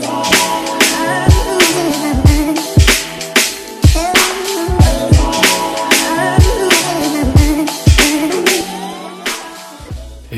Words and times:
today. 0.00 0.35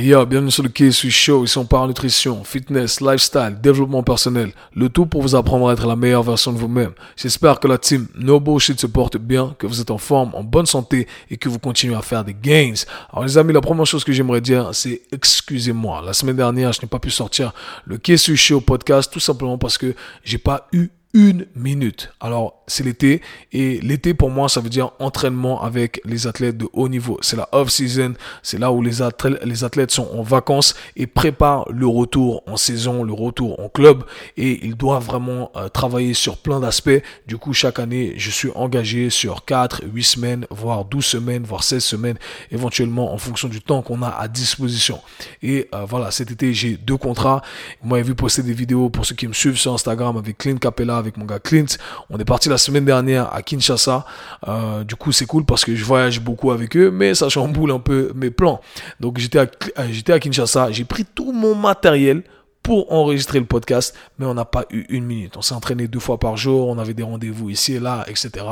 Yo, 0.08 0.24
bienvenue 0.24 0.50
sur 0.50 0.62
le 0.62 0.70
KSU 0.70 1.10
Show. 1.10 1.44
Ici, 1.44 1.58
on 1.58 1.66
parle 1.66 1.88
nutrition, 1.88 2.42
fitness, 2.42 3.02
lifestyle, 3.02 3.58
développement 3.60 4.02
personnel. 4.02 4.52
Le 4.74 4.88
tout 4.88 5.04
pour 5.04 5.20
vous 5.20 5.34
apprendre 5.34 5.68
à 5.68 5.74
être 5.74 5.86
la 5.86 5.96
meilleure 5.96 6.22
version 6.22 6.50
de 6.50 6.56
vous-même. 6.56 6.92
J'espère 7.14 7.60
que 7.60 7.68
la 7.68 7.76
team 7.76 8.06
No 8.14 8.40
Bullshit 8.40 8.80
se 8.80 8.86
porte 8.86 9.18
bien, 9.18 9.54
que 9.58 9.66
vous 9.66 9.82
êtes 9.82 9.90
en 9.90 9.98
forme, 9.98 10.34
en 10.34 10.42
bonne 10.42 10.64
santé 10.64 11.06
et 11.30 11.36
que 11.36 11.50
vous 11.50 11.58
continuez 11.58 11.94
à 11.94 12.00
faire 12.00 12.24
des 12.24 12.32
gains. 12.32 12.72
Alors, 13.12 13.26
les 13.26 13.36
amis, 13.36 13.52
la 13.52 13.60
première 13.60 13.84
chose 13.84 14.02
que 14.02 14.14
j'aimerais 14.14 14.40
dire, 14.40 14.70
c'est 14.72 15.02
excusez-moi. 15.12 16.00
La 16.02 16.14
semaine 16.14 16.36
dernière, 16.36 16.72
je 16.72 16.80
n'ai 16.80 16.88
pas 16.88 17.00
pu 17.00 17.10
sortir 17.10 17.52
le 17.84 17.98
KSU 17.98 18.34
Show 18.34 18.62
podcast 18.62 19.12
tout 19.12 19.20
simplement 19.20 19.58
parce 19.58 19.76
que 19.76 19.94
j'ai 20.24 20.38
pas 20.38 20.68
eu 20.72 20.88
une 21.14 21.46
minute. 21.56 22.10
Alors, 22.20 22.62
c'est 22.66 22.84
l'été 22.84 23.22
et 23.52 23.80
l'été 23.80 24.12
pour 24.12 24.30
moi, 24.30 24.48
ça 24.50 24.60
veut 24.60 24.68
dire 24.68 24.90
entraînement 24.98 25.62
avec 25.62 26.02
les 26.04 26.26
athlètes 26.26 26.58
de 26.58 26.68
haut 26.74 26.88
niveau. 26.88 27.18
C'est 27.22 27.36
la 27.36 27.48
off-season, 27.52 28.12
c'est 28.42 28.58
là 28.58 28.70
où 28.72 28.82
les 28.82 29.00
athlètes, 29.00 29.42
les 29.42 29.64
athlètes 29.64 29.90
sont 29.90 30.06
en 30.12 30.22
vacances 30.22 30.74
et 30.96 31.06
préparent 31.06 31.66
le 31.70 31.86
retour 31.86 32.42
en 32.46 32.58
saison, 32.58 33.04
le 33.04 33.14
retour 33.14 33.58
en 33.58 33.70
club 33.70 34.04
et 34.36 34.66
ils 34.66 34.76
doivent 34.76 35.04
vraiment 35.04 35.50
euh, 35.56 35.68
travailler 35.68 36.12
sur 36.12 36.36
plein 36.36 36.60
d'aspects. 36.60 37.02
Du 37.26 37.38
coup, 37.38 37.54
chaque 37.54 37.78
année, 37.78 38.14
je 38.18 38.30
suis 38.30 38.50
engagé 38.54 39.08
sur 39.08 39.46
4, 39.46 39.84
8 39.90 40.04
semaines, 40.04 40.46
voire 40.50 40.84
12 40.84 41.04
semaines, 41.04 41.44
voire 41.44 41.64
16 41.64 41.82
semaines, 41.82 42.18
éventuellement 42.50 43.14
en 43.14 43.18
fonction 43.18 43.48
du 43.48 43.62
temps 43.62 43.80
qu'on 43.80 44.02
a 44.02 44.08
à 44.10 44.28
disposition. 44.28 45.00
Et 45.42 45.68
euh, 45.74 45.86
voilà, 45.86 46.10
cet 46.10 46.30
été, 46.30 46.52
j'ai 46.52 46.76
deux 46.76 46.98
contrats. 46.98 47.40
Vous 47.82 47.88
m'avez 47.88 48.02
vu 48.02 48.14
poster 48.14 48.42
des 48.42 48.52
vidéos 48.52 48.90
pour 48.90 49.06
ceux 49.06 49.14
qui 49.14 49.26
me 49.26 49.32
suivent 49.32 49.56
sur 49.56 49.72
Instagram 49.72 50.18
avec 50.18 50.36
Clint 50.36 50.58
Capella 50.58 50.97
avec 50.98 51.16
mon 51.16 51.24
gars 51.24 51.38
Clint. 51.38 51.66
On 52.10 52.18
est 52.18 52.24
parti 52.24 52.48
la 52.48 52.58
semaine 52.58 52.84
dernière 52.84 53.32
à 53.32 53.42
Kinshasa. 53.42 54.04
Euh, 54.46 54.84
du 54.84 54.96
coup, 54.96 55.12
c'est 55.12 55.26
cool 55.26 55.44
parce 55.44 55.64
que 55.64 55.74
je 55.74 55.84
voyage 55.84 56.20
beaucoup 56.20 56.50
avec 56.50 56.76
eux, 56.76 56.90
mais 56.90 57.14
ça 57.14 57.28
chamboule 57.28 57.70
un 57.70 57.78
peu 57.78 58.12
mes 58.14 58.30
plans. 58.30 58.60
Donc, 59.00 59.18
j'étais 59.18 59.38
à, 59.38 59.46
j'étais 59.90 60.12
à 60.12 60.20
Kinshasa. 60.20 60.70
J'ai 60.72 60.84
pris 60.84 61.04
tout 61.04 61.32
mon 61.32 61.54
matériel 61.54 62.22
pour 62.62 62.92
enregistrer 62.92 63.38
le 63.38 63.46
podcast, 63.46 63.94
mais 64.18 64.26
on 64.26 64.34
n'a 64.34 64.44
pas 64.44 64.66
eu 64.70 64.84
une 64.90 65.04
minute. 65.04 65.36
On 65.36 65.42
s'est 65.42 65.54
entraîné 65.54 65.88
deux 65.88 66.00
fois 66.00 66.18
par 66.18 66.36
jour, 66.36 66.68
on 66.68 66.78
avait 66.78 66.92
des 66.92 67.02
rendez-vous 67.02 67.48
ici 67.48 67.74
et 67.74 67.80
là, 67.80 68.04
etc. 68.08 68.44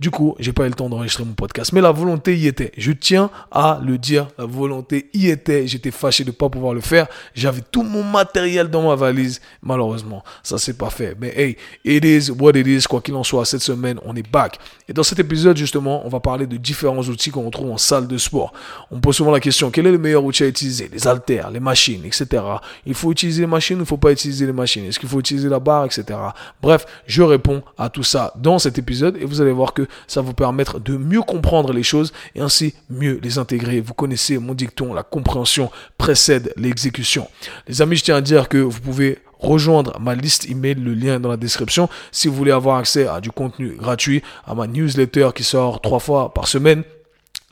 Du 0.00 0.10
coup, 0.10 0.34
j'ai 0.40 0.52
pas 0.52 0.64
eu 0.64 0.68
le 0.68 0.74
temps 0.74 0.88
d'enregistrer 0.88 1.24
mon 1.24 1.34
podcast, 1.34 1.72
mais 1.72 1.80
la 1.80 1.92
volonté 1.92 2.36
y 2.36 2.46
était. 2.48 2.72
Je 2.76 2.90
tiens 2.90 3.30
à 3.50 3.80
le 3.84 3.96
dire, 3.96 4.28
la 4.38 4.44
volonté 4.44 5.08
y 5.14 5.28
était. 5.28 5.66
J'étais 5.68 5.92
fâché 5.92 6.24
de 6.24 6.32
pas 6.32 6.48
pouvoir 6.48 6.74
le 6.74 6.80
faire. 6.80 7.06
J'avais 7.34 7.62
tout 7.70 7.82
mon 7.82 8.02
matériel 8.02 8.68
dans 8.68 8.82
ma 8.88 8.96
valise. 8.96 9.40
Malheureusement, 9.62 10.24
ça 10.42 10.58
s'est 10.58 10.74
pas 10.74 10.90
fait. 10.90 11.16
Mais 11.20 11.32
hey, 11.36 11.56
it 11.84 12.04
is 12.04 12.32
what 12.32 12.52
it 12.52 12.66
is. 12.66 12.86
Quoi 12.88 13.00
qu'il 13.00 13.14
en 13.14 13.22
soit, 13.22 13.44
cette 13.44 13.62
semaine, 13.62 14.00
on 14.04 14.16
est 14.16 14.28
back. 14.28 14.58
Et 14.88 14.92
dans 14.92 15.04
cet 15.04 15.20
épisode, 15.20 15.56
justement, 15.56 16.04
on 16.04 16.08
va 16.08 16.18
parler 16.18 16.46
de 16.46 16.56
différents 16.56 17.02
outils 17.02 17.30
qu'on 17.30 17.44
retrouve 17.44 17.70
en 17.70 17.78
salle 17.78 18.08
de 18.08 18.18
sport. 18.18 18.52
On 18.90 18.96
me 18.96 19.00
pose 19.00 19.16
souvent 19.16 19.30
la 19.30 19.40
question, 19.40 19.70
quel 19.70 19.86
est 19.86 19.92
le 19.92 19.98
meilleur 19.98 20.24
outil 20.24 20.42
à 20.42 20.48
utiliser? 20.48 20.90
Les 20.92 21.06
haltères, 21.06 21.50
les 21.50 21.60
machines, 21.60 22.04
etc. 22.04 22.42
Il 22.84 22.94
faut 22.94 23.12
utiliser 23.12 23.46
machines 23.50 23.76
il 23.76 23.80
ne 23.80 23.84
faut 23.84 23.96
pas 23.96 24.12
utiliser 24.12 24.46
les 24.46 24.52
machines? 24.52 24.84
Est-ce 24.84 24.98
qu'il 24.98 25.08
faut 25.08 25.20
utiliser 25.20 25.48
la 25.48 25.60
barre, 25.60 25.84
etc. 25.84 26.18
Bref, 26.62 26.86
je 27.06 27.22
réponds 27.22 27.62
à 27.76 27.88
tout 27.88 28.02
ça 28.02 28.32
dans 28.36 28.58
cet 28.58 28.78
épisode 28.78 29.16
et 29.20 29.24
vous 29.24 29.40
allez 29.40 29.52
voir 29.52 29.74
que 29.74 29.86
ça 30.06 30.20
vous 30.20 30.32
permettre 30.34 30.80
de 30.80 30.96
mieux 30.96 31.22
comprendre 31.22 31.72
les 31.72 31.82
choses 31.82 32.12
et 32.34 32.40
ainsi 32.40 32.74
mieux 32.88 33.20
les 33.22 33.38
intégrer. 33.38 33.80
Vous 33.80 33.94
connaissez 33.94 34.38
mon 34.38 34.54
dicton, 34.54 34.94
la 34.94 35.02
compréhension 35.02 35.70
précède 35.98 36.52
l'exécution. 36.56 37.28
Les 37.68 37.82
amis, 37.82 37.96
je 37.96 38.04
tiens 38.04 38.16
à 38.16 38.20
dire 38.20 38.48
que 38.48 38.58
vous 38.58 38.80
pouvez 38.80 39.18
rejoindre 39.38 39.98
ma 40.00 40.14
liste 40.14 40.48
email, 40.50 40.74
le 40.74 40.94
lien 40.94 41.16
est 41.16 41.20
dans 41.20 41.30
la 41.30 41.36
description, 41.36 41.88
si 42.12 42.28
vous 42.28 42.34
voulez 42.34 42.52
avoir 42.52 42.76
accès 42.76 43.06
à 43.06 43.20
du 43.20 43.30
contenu 43.30 43.70
gratuit, 43.76 44.22
à 44.46 44.54
ma 44.54 44.66
newsletter 44.66 45.30
qui 45.34 45.44
sort 45.44 45.80
trois 45.80 45.98
fois 45.98 46.34
par 46.34 46.46
semaine 46.46 46.84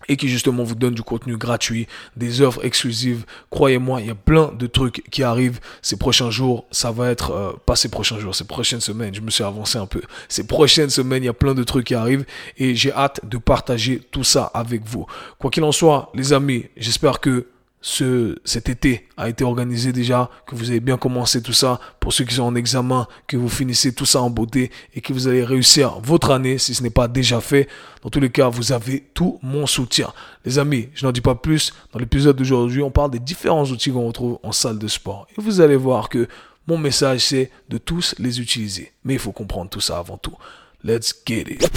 et 0.08 0.16
qui 0.16 0.28
justement 0.28 0.64
vous 0.64 0.74
donne 0.74 0.94
du 0.94 1.02
contenu 1.02 1.36
gratuit, 1.36 1.86
des 2.16 2.40
offres 2.40 2.64
exclusives. 2.64 3.24
Croyez-moi, 3.50 4.00
il 4.00 4.06
y 4.08 4.10
a 4.10 4.14
plein 4.14 4.52
de 4.58 4.66
trucs 4.66 5.04
qui 5.10 5.22
arrivent 5.22 5.60
ces 5.82 5.96
prochains 5.96 6.30
jours. 6.30 6.66
Ça 6.70 6.90
va 6.90 7.10
être, 7.10 7.30
euh, 7.32 7.52
pas 7.66 7.76
ces 7.76 7.88
prochains 7.88 8.18
jours, 8.18 8.34
ces 8.34 8.44
prochaines 8.44 8.80
semaines. 8.80 9.14
Je 9.14 9.20
me 9.20 9.30
suis 9.30 9.44
avancé 9.44 9.78
un 9.78 9.86
peu. 9.86 10.02
Ces 10.28 10.46
prochaines 10.46 10.90
semaines, 10.90 11.22
il 11.22 11.26
y 11.26 11.30
a 11.30 11.34
plein 11.34 11.54
de 11.54 11.62
trucs 11.62 11.86
qui 11.86 11.94
arrivent 11.94 12.24
et 12.56 12.74
j'ai 12.74 12.92
hâte 12.92 13.20
de 13.24 13.38
partager 13.38 14.00
tout 14.10 14.24
ça 14.24 14.50
avec 14.54 14.84
vous. 14.84 15.06
Quoi 15.38 15.50
qu'il 15.50 15.64
en 15.64 15.72
soit, 15.72 16.10
les 16.14 16.32
amis, 16.32 16.66
j'espère 16.76 17.20
que 17.20 17.46
ce, 17.88 18.38
cet 18.44 18.68
été 18.68 19.08
a 19.16 19.30
été 19.30 19.44
organisé 19.44 19.92
déjà, 19.92 20.28
que 20.46 20.54
vous 20.54 20.68
avez 20.68 20.80
bien 20.80 20.98
commencé 20.98 21.42
tout 21.42 21.54
ça, 21.54 21.80
pour 22.00 22.12
ceux 22.12 22.24
qui 22.24 22.34
sont 22.34 22.42
en 22.42 22.54
examen, 22.54 23.08
que 23.26 23.38
vous 23.38 23.48
finissez 23.48 23.94
tout 23.94 24.04
ça 24.04 24.20
en 24.20 24.28
beauté 24.28 24.70
et 24.94 25.00
que 25.00 25.14
vous 25.14 25.26
allez 25.26 25.42
réussir 25.42 25.98
votre 26.02 26.30
année 26.30 26.58
si 26.58 26.74
ce 26.74 26.82
n'est 26.82 26.90
pas 26.90 27.08
déjà 27.08 27.40
fait. 27.40 27.66
Dans 28.02 28.10
tous 28.10 28.20
les 28.20 28.28
cas, 28.28 28.50
vous 28.50 28.72
avez 28.72 29.08
tout 29.14 29.38
mon 29.42 29.66
soutien. 29.66 30.12
Les 30.44 30.58
amis, 30.58 30.90
je 30.94 31.06
n'en 31.06 31.12
dis 31.12 31.22
pas 31.22 31.34
plus. 31.34 31.72
Dans 31.94 31.98
l'épisode 31.98 32.36
d'aujourd'hui, 32.36 32.82
on 32.82 32.90
parle 32.90 33.10
des 33.10 33.20
différents 33.20 33.64
outils 33.64 33.90
qu'on 33.90 34.06
retrouve 34.06 34.38
en 34.42 34.52
salle 34.52 34.78
de 34.78 34.86
sport. 34.86 35.26
Et 35.30 35.40
vous 35.40 35.62
allez 35.62 35.76
voir 35.76 36.10
que 36.10 36.28
mon 36.66 36.76
message, 36.76 37.20
c'est 37.20 37.50
de 37.70 37.78
tous 37.78 38.14
les 38.18 38.38
utiliser. 38.38 38.92
Mais 39.02 39.14
il 39.14 39.18
faut 39.18 39.32
comprendre 39.32 39.70
tout 39.70 39.80
ça 39.80 39.98
avant 39.98 40.18
tout. 40.18 40.36
Let's 40.84 41.12
get 41.26 41.50
it. 41.50 41.68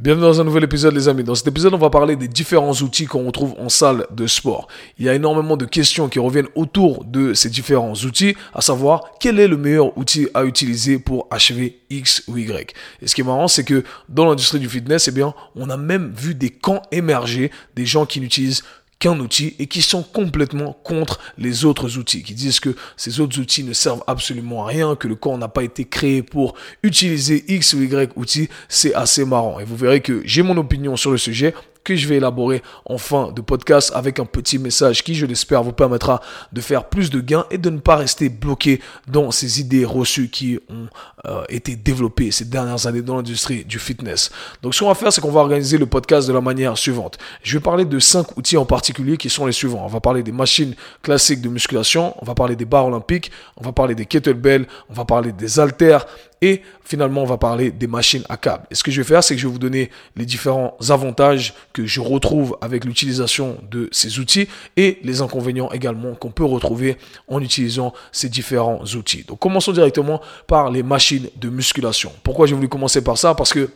Bienvenue 0.00 0.24
dans 0.24 0.40
un 0.40 0.44
nouvel 0.44 0.64
épisode 0.64 0.92
les 0.92 1.06
amis. 1.06 1.22
Dans 1.22 1.36
cet 1.36 1.46
épisode, 1.46 1.72
on 1.72 1.78
va 1.78 1.88
parler 1.88 2.16
des 2.16 2.26
différents 2.26 2.72
outils 2.72 3.06
qu'on 3.06 3.24
retrouve 3.26 3.54
en 3.60 3.68
salle 3.68 4.08
de 4.10 4.26
sport. 4.26 4.66
Il 4.98 5.04
y 5.04 5.08
a 5.08 5.14
énormément 5.14 5.56
de 5.56 5.64
questions 5.64 6.08
qui 6.08 6.18
reviennent 6.18 6.48
autour 6.56 7.04
de 7.04 7.32
ces 7.32 7.48
différents 7.48 7.94
outils, 7.94 8.34
à 8.52 8.60
savoir 8.60 9.12
quel 9.20 9.38
est 9.38 9.46
le 9.46 9.56
meilleur 9.56 9.96
outil 9.96 10.26
à 10.34 10.44
utiliser 10.46 10.98
pour 10.98 11.28
achever 11.30 11.78
X 11.90 12.24
ou 12.26 12.36
Y? 12.36 12.74
Et 13.00 13.06
ce 13.06 13.14
qui 13.14 13.20
est 13.20 13.24
marrant, 13.24 13.46
c'est 13.46 13.62
que 13.62 13.84
dans 14.08 14.26
l'industrie 14.26 14.58
du 14.58 14.68
fitness, 14.68 15.06
eh 15.06 15.12
bien, 15.12 15.32
on 15.54 15.70
a 15.70 15.76
même 15.76 16.12
vu 16.12 16.34
des 16.34 16.50
camps 16.50 16.82
émerger, 16.90 17.52
des 17.76 17.86
gens 17.86 18.04
qui 18.04 18.20
n'utilisent 18.20 18.64
qu'un 19.04 19.20
outil 19.20 19.54
et 19.58 19.66
qui 19.66 19.82
sont 19.82 20.02
complètement 20.02 20.78
contre 20.82 21.20
les 21.36 21.66
autres 21.66 21.98
outils, 21.98 22.22
qui 22.22 22.32
disent 22.32 22.58
que 22.58 22.74
ces 22.96 23.20
autres 23.20 23.38
outils 23.38 23.62
ne 23.62 23.74
servent 23.74 24.02
absolument 24.06 24.64
à 24.64 24.68
rien, 24.68 24.96
que 24.96 25.08
le 25.08 25.14
corps 25.14 25.36
n'a 25.36 25.48
pas 25.48 25.62
été 25.62 25.84
créé 25.84 26.22
pour 26.22 26.54
utiliser 26.82 27.44
X 27.48 27.74
ou 27.74 27.82
Y 27.82 28.12
outils, 28.16 28.48
c'est 28.66 28.94
assez 28.94 29.26
marrant. 29.26 29.60
Et 29.60 29.64
vous 29.64 29.76
verrez 29.76 30.00
que 30.00 30.22
j'ai 30.24 30.40
mon 30.40 30.56
opinion 30.56 30.96
sur 30.96 31.10
le 31.10 31.18
sujet 31.18 31.52
que 31.84 31.94
je 31.94 32.08
vais 32.08 32.16
élaborer 32.16 32.62
en 32.86 32.98
fin 32.98 33.30
de 33.30 33.40
podcast 33.40 33.92
avec 33.94 34.18
un 34.18 34.24
petit 34.24 34.58
message 34.58 35.04
qui, 35.04 35.14
je 35.14 35.26
l'espère, 35.26 35.62
vous 35.62 35.72
permettra 35.72 36.20
de 36.52 36.60
faire 36.60 36.88
plus 36.88 37.10
de 37.10 37.20
gains 37.20 37.44
et 37.50 37.58
de 37.58 37.70
ne 37.70 37.78
pas 37.78 37.96
rester 37.96 38.28
bloqué 38.28 38.80
dans 39.06 39.30
ces 39.30 39.60
idées 39.60 39.84
reçues 39.84 40.28
qui 40.28 40.58
ont 40.70 40.86
euh, 41.26 41.44
été 41.48 41.76
développées 41.76 42.30
ces 42.30 42.46
dernières 42.46 42.86
années 42.86 43.02
dans 43.02 43.16
l'industrie 43.16 43.64
du 43.64 43.78
fitness. 43.78 44.30
Donc, 44.62 44.74
ce 44.74 44.80
qu'on 44.80 44.88
va 44.88 44.94
faire, 44.94 45.12
c'est 45.12 45.20
qu'on 45.20 45.30
va 45.30 45.40
organiser 45.40 45.78
le 45.78 45.86
podcast 45.86 46.26
de 46.26 46.32
la 46.32 46.40
manière 46.40 46.78
suivante. 46.78 47.18
Je 47.42 47.58
vais 47.58 47.62
parler 47.62 47.84
de 47.84 47.98
cinq 47.98 48.36
outils 48.36 48.56
en 48.56 48.64
particulier 48.64 49.16
qui 49.16 49.28
sont 49.28 49.46
les 49.46 49.52
suivants. 49.52 49.84
On 49.84 49.88
va 49.88 50.00
parler 50.00 50.22
des 50.22 50.32
machines 50.32 50.74
classiques 51.02 51.42
de 51.42 51.48
musculation, 51.48 52.14
on 52.20 52.24
va 52.24 52.34
parler 52.34 52.56
des 52.56 52.64
barres 52.64 52.86
olympiques, 52.86 53.30
on 53.56 53.62
va 53.62 53.72
parler 53.72 53.94
des 53.94 54.06
kettlebells, 54.06 54.66
on 54.88 54.94
va 54.94 55.04
parler 55.04 55.32
des 55.32 55.60
haltères 55.60 56.06
et 56.42 56.62
finalement, 56.84 57.22
on 57.22 57.26
va 57.26 57.38
parler 57.38 57.70
des 57.70 57.86
machines 57.86 58.24
à 58.28 58.36
câble. 58.36 58.64
Et 58.70 58.74
ce 58.74 58.82
que 58.82 58.90
je 58.90 59.00
vais 59.00 59.06
faire, 59.06 59.24
c'est 59.24 59.34
que 59.34 59.40
je 59.40 59.46
vais 59.46 59.52
vous 59.52 59.58
donner 59.58 59.90
les 60.16 60.26
différents 60.26 60.76
avantages 60.90 61.54
que 61.72 61.86
je 61.86 62.00
retrouve 62.00 62.56
avec 62.60 62.84
l'utilisation 62.84 63.58
de 63.70 63.88
ces 63.92 64.18
outils 64.18 64.48
et 64.76 64.98
les 65.02 65.22
inconvénients 65.22 65.70
également 65.72 66.14
qu'on 66.14 66.30
peut 66.30 66.44
retrouver 66.44 66.96
en 67.28 67.40
utilisant 67.40 67.94
ces 68.12 68.28
différents 68.28 68.84
outils. 68.96 69.24
Donc, 69.26 69.38
commençons 69.38 69.72
directement 69.72 70.20
par 70.46 70.70
les 70.70 70.82
machines 70.82 71.28
de 71.36 71.48
musculation. 71.48 72.12
Pourquoi 72.22 72.46
j'ai 72.46 72.54
voulu 72.54 72.68
commencer 72.68 73.02
par 73.02 73.16
ça? 73.18 73.34
Parce 73.34 73.52
que 73.52 73.70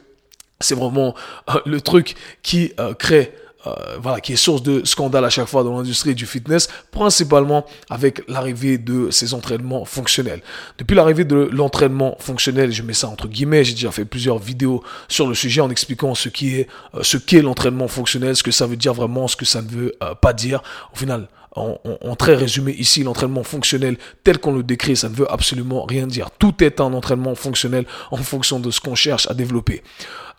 c'est 0.60 0.75
vraiment 0.75 1.14
euh, 1.50 1.60
le 1.66 1.80
truc 1.80 2.16
qui 2.42 2.72
euh, 2.80 2.94
crée 2.94 3.32
euh, 3.66 3.98
voilà, 4.00 4.20
qui 4.20 4.32
est 4.32 4.36
source 4.36 4.62
de 4.62 4.84
scandale 4.84 5.24
à 5.24 5.30
chaque 5.30 5.48
fois 5.48 5.64
dans 5.64 5.76
l'industrie 5.76 6.14
du 6.14 6.26
fitness, 6.26 6.69
principalement 6.92 7.66
avec 7.91 8.22
l'arrivée 8.28 8.78
de 8.78 9.10
ces 9.10 9.34
entraînements 9.34 9.84
fonctionnels. 9.84 10.42
Depuis 10.78 10.94
l'arrivée 10.94 11.24
de 11.24 11.48
l'entraînement 11.52 12.16
fonctionnel, 12.20 12.70
je 12.70 12.82
mets 12.82 12.93
ça 12.93 13.08
entre 13.08 13.26
guillemets, 13.26 13.64
j'ai 13.64 13.75
déjà 13.75 13.90
fait 13.90 14.05
plusieurs 14.05 14.38
vidéos 14.38 14.82
sur 15.08 15.26
le 15.26 15.34
sujet 15.34 15.60
en 15.60 15.70
expliquant 15.70 16.14
ce 16.14 16.28
qui 16.28 16.56
est, 16.56 16.69
euh, 16.94 17.00
ce 17.02 17.16
qu'est 17.16 17.43
l'entraînement 17.43 17.88
fonctionnel, 17.88 18.37
ce 18.37 18.43
que 18.43 18.52
ça 18.52 18.66
veut 18.66 18.76
dire 18.76 18.94
vraiment, 18.94 19.26
ce 19.26 19.37
que 19.37 19.44
ça 19.44 19.60
ne 19.60 19.69
veut 19.69 19.94
euh, 20.02 20.14
pas 20.14 20.32
dire. 20.32 20.62
Au 20.93 20.96
final, 20.96 21.28
en, 21.58 22.16
très 22.16 22.34
résumé 22.34 22.72
ici, 22.72 23.02
l'entraînement 23.02 23.43
fonctionnel 23.43 23.96
tel 24.25 24.38
qu'on 24.38 24.52
le 24.52 24.62
décrit, 24.62 24.96
ça 24.96 25.08
ne 25.08 25.14
veut 25.14 25.31
absolument 25.31 25.84
rien 25.84 26.06
dire. 26.06 26.31
Tout 26.31 26.62
est 26.62 26.81
un 26.81 26.93
entraînement 26.93 27.34
fonctionnel 27.34 27.87
en 28.10 28.16
fonction 28.16 28.60
de 28.60 28.70
ce 28.70 28.81
qu'on 28.81 28.94
cherche 28.94 29.28
à 29.31 29.34
développer. 29.34 29.82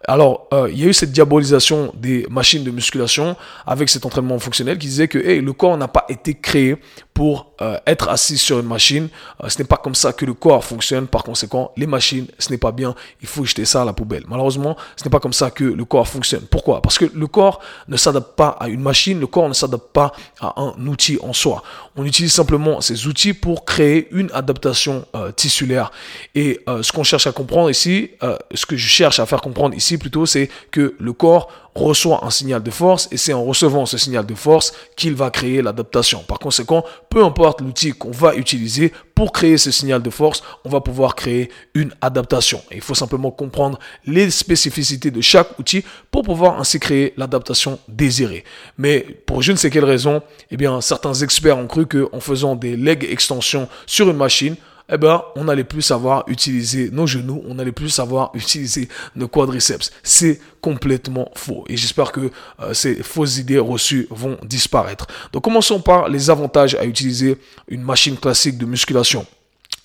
Alors, 0.07 0.47
euh, 0.53 0.69
il 0.71 0.79
y 0.79 0.85
a 0.85 0.87
eu 0.87 0.93
cette 0.93 1.11
diabolisation 1.11 1.91
des 1.95 2.25
machines 2.29 2.63
de 2.63 2.71
musculation 2.71 3.35
avec 3.67 3.89
cet 3.89 4.05
entraînement 4.05 4.39
fonctionnel 4.39 4.77
qui 4.77 4.87
disait 4.87 5.09
que 5.09 5.17
le 5.17 5.53
corps 5.53 5.77
n'a 5.77 5.89
pas 5.89 6.05
été 6.07 6.35
créé 6.35 6.77
pour 7.13 7.51
euh, 7.61 7.77
être 7.85 8.07
assis 8.07 8.37
sur 8.37 8.59
une 8.59 8.65
machine. 8.65 9.09
Euh, 9.43 9.49
ce 9.49 9.57
n'est 9.59 9.67
pas 9.67 9.75
comme 9.75 9.95
ça 9.95 10.13
que 10.13 10.25
le 10.25 10.33
corps 10.33 10.63
fonctionne. 10.63 11.05
Par 11.07 11.23
conséquent, 11.23 11.73
les 11.75 11.85
machines, 11.85 12.27
ce 12.37 12.49
n'est 12.49 12.57
pas 12.57 12.71
bien. 12.71 12.95
Il 13.21 13.27
faut 13.27 13.43
jeter 13.43 13.65
ça 13.65 13.81
à 13.81 13.85
la 13.85 13.91
poubelle. 13.91 14.23
Malheureusement, 14.29 14.77
ce 14.95 15.03
n'est 15.03 15.09
pas 15.11 15.19
comme 15.19 15.33
ça 15.33 15.51
que 15.51 15.65
le 15.65 15.83
corps 15.83 16.07
fonctionne. 16.07 16.43
Pourquoi? 16.49 16.81
Parce 16.81 16.97
que 16.97 17.03
le 17.13 17.27
corps 17.27 17.59
ne 17.89 17.97
s'adapte 17.97 18.37
pas 18.37 18.55
à 18.57 18.69
une 18.69 18.79
machine. 18.79 19.19
Le 19.19 19.27
corps 19.27 19.49
ne 19.49 19.53
s'adapte 19.53 19.91
pas 19.91 20.13
à 20.39 20.61
un 20.61 20.87
outil 20.87 21.08
en 21.21 21.33
soi. 21.33 21.63
On 21.95 22.05
utilise 22.05 22.33
simplement 22.33 22.81
ces 22.81 23.07
outils 23.07 23.33
pour 23.33 23.65
créer 23.65 24.07
une 24.11 24.29
adaptation 24.33 25.05
tissulaire. 25.35 25.91
Et 26.35 26.59
ce 26.81 26.91
qu'on 26.91 27.03
cherche 27.03 27.27
à 27.27 27.31
comprendre 27.31 27.69
ici, 27.69 28.11
ce 28.53 28.65
que 28.65 28.77
je 28.77 28.87
cherche 28.87 29.19
à 29.19 29.25
faire 29.25 29.41
comprendre 29.41 29.75
ici, 29.75 29.97
plutôt, 29.97 30.25
c'est 30.25 30.49
que 30.71 30.95
le 30.99 31.13
corps 31.13 31.49
reçoit 31.83 32.25
un 32.25 32.29
signal 32.29 32.63
de 32.63 32.71
force 32.71 33.07
et 33.11 33.17
c'est 33.17 33.33
en 33.33 33.43
recevant 33.43 33.85
ce 33.85 33.97
signal 33.97 34.25
de 34.25 34.35
force 34.35 34.73
qu'il 34.95 35.15
va 35.15 35.29
créer 35.29 35.61
l'adaptation. 35.61 36.23
Par 36.27 36.39
conséquent, 36.39 36.83
peu 37.09 37.23
importe 37.23 37.61
l'outil 37.61 37.91
qu'on 37.91 38.11
va 38.11 38.35
utiliser 38.35 38.93
pour 39.15 39.31
créer 39.31 39.57
ce 39.57 39.71
signal 39.71 40.01
de 40.01 40.09
force, 40.09 40.43
on 40.63 40.69
va 40.69 40.79
pouvoir 40.81 41.15
créer 41.15 41.51
une 41.73 41.93
adaptation. 42.01 42.61
il 42.71 42.81
faut 42.81 42.95
simplement 42.95 43.31
comprendre 43.31 43.77
les 44.05 44.29
spécificités 44.29 45.11
de 45.11 45.21
chaque 45.21 45.59
outil 45.59 45.83
pour 46.11 46.23
pouvoir 46.23 46.59
ainsi 46.59 46.79
créer 46.79 47.13
l'adaptation 47.17 47.79
désirée. 47.87 48.43
Mais 48.77 49.05
pour 49.25 49.41
je 49.41 49.51
ne 49.51 49.57
sais 49.57 49.69
quelle 49.69 49.85
raison, 49.85 50.21
eh 50.51 50.57
bien, 50.57 50.79
certains 50.81 51.13
experts 51.13 51.57
ont 51.57 51.67
cru 51.67 51.85
qu'en 51.85 52.19
faisant 52.19 52.55
des 52.55 52.75
leg 52.75 53.03
extensions 53.09 53.67
sur 53.85 54.09
une 54.09 54.17
machine, 54.17 54.55
eh 54.91 54.97
ben, 54.97 55.23
on 55.35 55.45
n'allait 55.45 55.63
plus 55.63 55.81
savoir 55.81 56.23
utiliser 56.27 56.89
nos 56.91 57.07
genoux, 57.07 57.43
on 57.47 57.55
n'allait 57.55 57.71
plus 57.71 57.89
savoir 57.89 58.31
utiliser 58.33 58.89
nos 59.15 59.27
quadriceps. 59.27 59.91
C'est 60.03 60.39
complètement 60.61 61.29
faux. 61.35 61.63
Et 61.69 61.77
j'espère 61.77 62.11
que 62.11 62.31
euh, 62.59 62.73
ces 62.73 62.95
fausses 62.95 63.37
idées 63.37 63.59
reçues 63.59 64.07
vont 64.09 64.37
disparaître. 64.43 65.07
Donc 65.31 65.43
commençons 65.43 65.79
par 65.79 66.09
les 66.09 66.29
avantages 66.29 66.75
à 66.75 66.85
utiliser 66.85 67.37
une 67.67 67.83
machine 67.83 68.17
classique 68.17 68.57
de 68.57 68.65
musculation. 68.65 69.25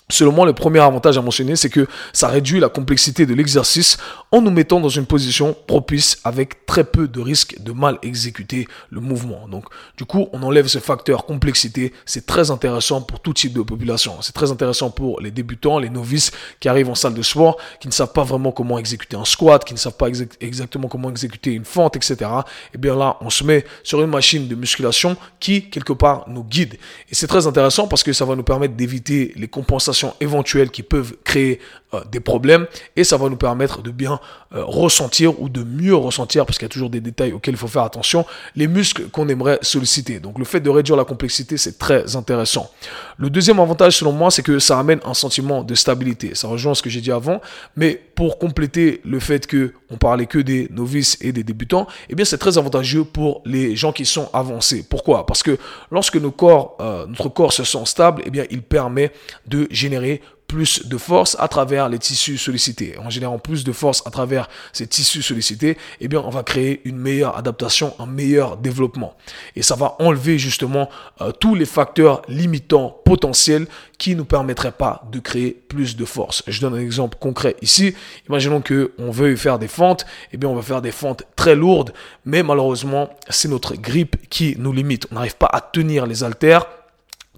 Selon 0.07 0.31
moi, 0.31 0.45
le 0.45 0.53
premier 0.53 0.81
avantage 0.81 1.17
à 1.17 1.21
mentionner, 1.23 1.55
c'est 1.55 1.71
que 1.71 1.87
ça 2.13 2.27
réduit 2.27 2.59
la 2.59 2.69
complexité 2.69 3.25
de 3.25 3.33
l'exercice 3.33 3.97
en 4.31 4.39
nous 4.39 4.51
mettant 4.51 4.79
dans 4.79 4.89
une 4.89 5.07
position 5.07 5.55
propice 5.65 6.19
avec 6.23 6.67
très 6.67 6.83
peu 6.83 7.07
de 7.07 7.19
risque 7.19 7.59
de 7.59 7.71
mal 7.71 7.97
exécuter 8.03 8.67
le 8.91 9.01
mouvement. 9.01 9.47
Donc, 9.47 9.65
du 9.97 10.05
coup, 10.05 10.27
on 10.31 10.43
enlève 10.43 10.67
ce 10.67 10.77
facteur 10.77 11.25
complexité. 11.25 11.91
C'est 12.05 12.27
très 12.27 12.51
intéressant 12.51 13.01
pour 13.01 13.19
tout 13.19 13.33
type 13.33 13.53
de 13.53 13.63
population. 13.63 14.21
C'est 14.21 14.33
très 14.33 14.51
intéressant 14.51 14.91
pour 14.91 15.21
les 15.21 15.31
débutants, 15.31 15.79
les 15.79 15.89
novices 15.89 16.31
qui 16.59 16.69
arrivent 16.69 16.89
en 16.89 16.95
salle 16.95 17.15
de 17.15 17.23
sport, 17.23 17.57
qui 17.79 17.87
ne 17.87 17.93
savent 17.93 18.13
pas 18.13 18.23
vraiment 18.23 18.51
comment 18.51 18.77
exécuter 18.77 19.17
un 19.17 19.25
squat, 19.25 19.65
qui 19.65 19.73
ne 19.73 19.79
savent 19.79 19.97
pas 19.97 20.09
exactement 20.39 20.87
comment 20.87 21.09
exécuter 21.09 21.53
une 21.53 21.65
fente, 21.65 21.95
etc. 21.95 22.15
Et 22.19 22.75
eh 22.75 22.77
bien 22.77 22.95
là, 22.95 23.17
on 23.21 23.31
se 23.31 23.43
met 23.43 23.65
sur 23.81 23.99
une 24.03 24.11
machine 24.11 24.47
de 24.47 24.53
musculation 24.53 25.17
qui, 25.39 25.67
quelque 25.71 25.93
part, 25.93 26.25
nous 26.27 26.43
guide. 26.43 26.75
Et 27.09 27.15
c'est 27.15 27.27
très 27.27 27.47
intéressant 27.47 27.87
parce 27.87 28.03
que 28.03 28.13
ça 28.13 28.25
va 28.25 28.35
nous 28.35 28.43
permettre 28.43 28.75
d'éviter 28.75 29.33
les 29.35 29.47
compensations 29.47 29.94
éventuelles 30.19 30.69
qui 30.69 30.83
peuvent 30.83 31.15
créer 31.23 31.59
euh, 31.95 32.01
des 32.11 32.19
problèmes 32.19 32.67
et 32.95 33.03
ça 33.03 33.17
va 33.17 33.29
nous 33.29 33.37
permettre 33.37 33.81
de 33.81 33.91
bien 33.91 34.19
euh, 34.53 34.63
ressentir 34.65 35.39
ou 35.41 35.49
de 35.49 35.63
mieux 35.63 35.95
ressentir, 35.95 36.45
parce 36.45 36.57
qu'il 36.57 36.65
y 36.65 36.71
a 36.71 36.73
toujours 36.73 36.89
des 36.89 37.01
détails 37.01 37.33
auxquels 37.33 37.53
il 37.53 37.57
faut 37.57 37.67
faire 37.67 37.83
attention, 37.83 38.25
les 38.55 38.67
muscles 38.67 39.09
qu'on 39.09 39.27
aimerait 39.29 39.59
solliciter. 39.61 40.19
Donc 40.19 40.39
le 40.39 40.45
fait 40.45 40.59
de 40.59 40.69
réduire 40.69 40.97
la 40.97 41.03
complexité, 41.03 41.57
c'est 41.57 41.77
très 41.77 42.15
intéressant. 42.15 42.71
Le 43.17 43.29
deuxième 43.29 43.59
avantage 43.59 43.97
selon 43.97 44.11
moi, 44.11 44.31
c'est 44.31 44.43
que 44.43 44.59
ça 44.59 44.79
amène 44.79 44.99
un 45.05 45.13
sentiment 45.13 45.63
de 45.63 45.75
stabilité. 45.75 46.35
Ça 46.35 46.47
rejoint 46.47 46.73
ce 46.73 46.81
que 46.81 46.89
j'ai 46.89 47.01
dit 47.01 47.11
avant, 47.11 47.41
mais 47.75 48.01
pour 48.15 48.39
compléter 48.39 49.01
le 49.03 49.19
fait 49.19 49.45
que 49.45 49.73
on 49.89 49.97
parlait 49.97 50.25
que 50.25 50.39
des 50.39 50.67
novices 50.71 51.17
et 51.21 51.31
des 51.31 51.43
débutants, 51.43 51.87
eh 52.09 52.15
bien 52.15 52.25
c'est 52.25 52.37
très 52.37 52.57
avantageux 52.57 53.03
pour 53.03 53.41
les 53.45 53.75
gens 53.75 53.91
qui 53.91 54.05
sont 54.05 54.29
avancés. 54.33 54.85
Pourquoi? 54.89 55.25
Parce 55.25 55.43
que 55.43 55.57
lorsque 55.91 56.15
nos 56.15 56.31
corps, 56.31 56.77
euh, 56.79 57.05
notre 57.07 57.29
corps 57.29 57.53
se 57.53 57.63
sent 57.63 57.85
stable, 57.85 58.23
eh 58.25 58.29
bien 58.29 58.45
il 58.49 58.61
permet 58.61 59.11
de 59.47 59.67
générer 59.85 60.21
plus 60.47 60.87
de 60.87 60.97
force 60.97 61.35
à 61.39 61.47
travers 61.47 61.89
les 61.89 61.99
tissus 61.99 62.37
sollicités. 62.37 62.97
En 62.99 63.09
générant 63.09 63.39
plus 63.39 63.63
de 63.63 63.71
force 63.71 64.03
à 64.05 64.11
travers 64.11 64.47
ces 64.73 64.87
tissus 64.87 65.21
sollicités, 65.21 65.77
eh 65.99 66.07
bien, 66.07 66.21
on 66.23 66.29
va 66.29 66.43
créer 66.43 66.81
une 66.85 66.97
meilleure 66.97 67.37
adaptation, 67.37 67.93
un 67.99 68.05
meilleur 68.05 68.57
développement. 68.57 69.15
Et 69.55 69.63
ça 69.63 69.75
va 69.75 69.95
enlever 69.99 70.37
justement 70.37 70.89
euh, 71.21 71.31
tous 71.31 71.55
les 71.55 71.65
facteurs 71.65 72.21
limitants 72.27 73.01
potentiels 73.05 73.65
qui 73.97 74.15
nous 74.15 74.25
permettraient 74.25 74.71
pas 74.71 75.03
de 75.11 75.19
créer 75.19 75.51
plus 75.51 75.95
de 75.95 76.05
force. 76.05 76.43
Je 76.47 76.61
donne 76.61 76.75
un 76.75 76.79
exemple 76.79 77.17
concret 77.19 77.55
ici. 77.61 77.95
Imaginons 78.29 78.61
que 78.61 78.93
on 78.99 79.09
veut 79.09 79.35
faire 79.35 79.57
des 79.57 79.67
fentes, 79.67 80.05
eh 80.31 80.37
bien, 80.37 80.49
on 80.49 80.55
va 80.55 80.61
faire 80.61 80.81
des 80.81 80.91
fentes 80.91 81.23
très 81.35 81.55
lourdes, 81.55 81.91
mais 82.23 82.43
malheureusement, 82.43 83.09
c'est 83.29 83.49
notre 83.49 83.75
grippe 83.75 84.29
qui 84.29 84.55
nous 84.59 84.73
limite. 84.73 85.07
On 85.11 85.15
n'arrive 85.15 85.37
pas 85.37 85.49
à 85.51 85.61
tenir 85.61 86.05
les 86.05 86.23
haltères 86.23 86.67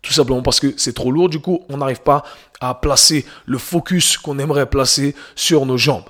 tout 0.02 0.14
simplement 0.14 0.42
parce 0.42 0.60
que 0.60 0.74
c'est 0.78 0.94
trop 0.94 1.12
lourd. 1.12 1.30
Du 1.30 1.40
coup, 1.40 1.64
on 1.70 1.78
n'arrive 1.78 2.02
pas 2.02 2.24
à 2.60 2.76
placer 2.76 3.26
le 3.46 3.58
focus 3.58 4.18
qu'on 4.18 4.40
aimerait 4.40 4.70
placer 4.70 5.16
sur 5.36 5.66
nos 5.66 5.78
jambes. 5.78 6.06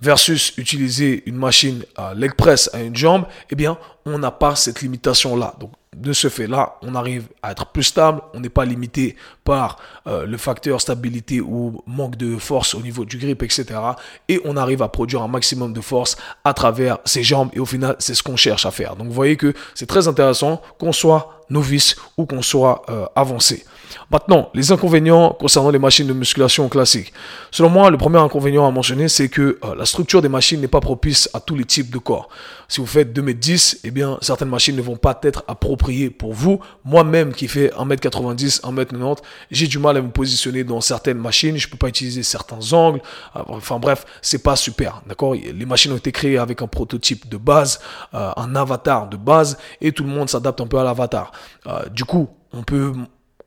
Versus 0.00 0.52
utiliser 0.56 1.24
une 1.26 1.36
machine 1.36 1.82
à 1.96 2.14
leg 2.14 2.34
press 2.34 2.70
à 2.72 2.80
une 2.80 2.94
jambe, 2.94 3.26
eh 3.50 3.56
bien, 3.56 3.78
on 4.06 4.18
n'a 4.18 4.30
pas 4.30 4.54
cette 4.54 4.80
limitation-là. 4.80 5.56
De 5.96 6.12
ce 6.12 6.28
fait-là, 6.28 6.76
on 6.82 6.94
arrive 6.94 7.28
à 7.42 7.52
être 7.52 7.66
plus 7.66 7.82
stable, 7.82 8.20
on 8.34 8.40
n'est 8.40 8.48
pas 8.48 8.64
limité 8.64 9.16
par 9.44 9.78
euh, 10.06 10.26
le 10.26 10.36
facteur 10.36 10.80
stabilité 10.80 11.40
ou 11.40 11.82
manque 11.86 12.16
de 12.16 12.36
force 12.36 12.74
au 12.74 12.80
niveau 12.80 13.04
du 13.04 13.18
grip, 13.18 13.42
etc. 13.42 13.66
Et 14.28 14.40
on 14.44 14.56
arrive 14.56 14.82
à 14.82 14.88
produire 14.88 15.22
un 15.22 15.28
maximum 15.28 15.72
de 15.72 15.80
force 15.80 16.16
à 16.44 16.54
travers 16.54 16.98
ses 17.04 17.22
jambes 17.22 17.50
et 17.52 17.60
au 17.60 17.66
final, 17.66 17.96
c'est 17.98 18.14
ce 18.14 18.22
qu'on 18.22 18.36
cherche 18.36 18.66
à 18.66 18.70
faire. 18.70 18.96
Donc 18.96 19.08
vous 19.08 19.14
voyez 19.14 19.36
que 19.36 19.54
c'est 19.74 19.86
très 19.86 20.08
intéressant 20.08 20.60
qu'on 20.78 20.92
soit 20.92 21.42
novice 21.50 21.96
ou 22.16 22.26
qu'on 22.26 22.42
soit 22.42 22.82
euh, 22.90 23.06
avancé. 23.16 23.64
Maintenant, 24.10 24.50
les 24.54 24.72
inconvénients 24.72 25.30
concernant 25.38 25.70
les 25.70 25.78
machines 25.78 26.06
de 26.06 26.12
musculation 26.12 26.68
classiques. 26.68 27.12
Selon 27.50 27.68
moi, 27.68 27.90
le 27.90 27.98
premier 27.98 28.18
inconvénient 28.18 28.66
à 28.66 28.70
mentionner, 28.70 29.08
c'est 29.08 29.28
que 29.28 29.58
euh, 29.64 29.74
la 29.76 29.84
structure 29.84 30.22
des 30.22 30.28
machines 30.28 30.60
n'est 30.60 30.68
pas 30.68 30.80
propice 30.80 31.28
à 31.34 31.40
tous 31.40 31.54
les 31.56 31.64
types 31.64 31.90
de 31.90 31.98
corps. 31.98 32.28
Si 32.68 32.80
vous 32.80 32.86
faites 32.86 33.16
2m10, 33.16 33.80
eh 33.84 33.90
bien, 33.90 34.18
certaines 34.20 34.50
machines 34.50 34.76
ne 34.76 34.82
vont 34.82 34.96
pas 34.96 35.18
être 35.22 35.44
appropriées 35.48 36.10
pour 36.10 36.34
vous. 36.34 36.60
Moi-même, 36.84 37.32
qui 37.32 37.48
fais 37.48 37.68
1m90, 37.68 38.62
1m90, 38.62 39.18
j'ai 39.50 39.66
du 39.66 39.78
mal 39.78 39.96
à 39.96 40.02
me 40.02 40.10
positionner 40.10 40.64
dans 40.64 40.80
certaines 40.80 41.18
machines. 41.18 41.56
Je 41.56 41.68
peux 41.68 41.78
pas 41.78 41.88
utiliser 41.88 42.22
certains 42.22 42.72
angles. 42.72 43.00
Euh, 43.36 43.42
enfin 43.48 43.78
bref, 43.78 44.04
c'est 44.22 44.42
pas 44.42 44.56
super. 44.56 45.02
D'accord? 45.06 45.34
Les 45.34 45.66
machines 45.66 45.92
ont 45.92 45.96
été 45.96 46.12
créées 46.12 46.38
avec 46.38 46.62
un 46.62 46.66
prototype 46.66 47.28
de 47.28 47.36
base, 47.36 47.80
un 48.12 48.54
avatar 48.54 49.08
de 49.08 49.16
base, 49.16 49.58
et 49.80 49.92
tout 49.92 50.04
le 50.04 50.10
monde 50.10 50.28
s'adapte 50.28 50.60
un 50.60 50.66
peu 50.66 50.78
à 50.78 50.84
l'avatar. 50.84 51.32
Euh, 51.66 51.88
du 51.88 52.04
coup, 52.04 52.28
on 52.52 52.62
peut 52.62 52.92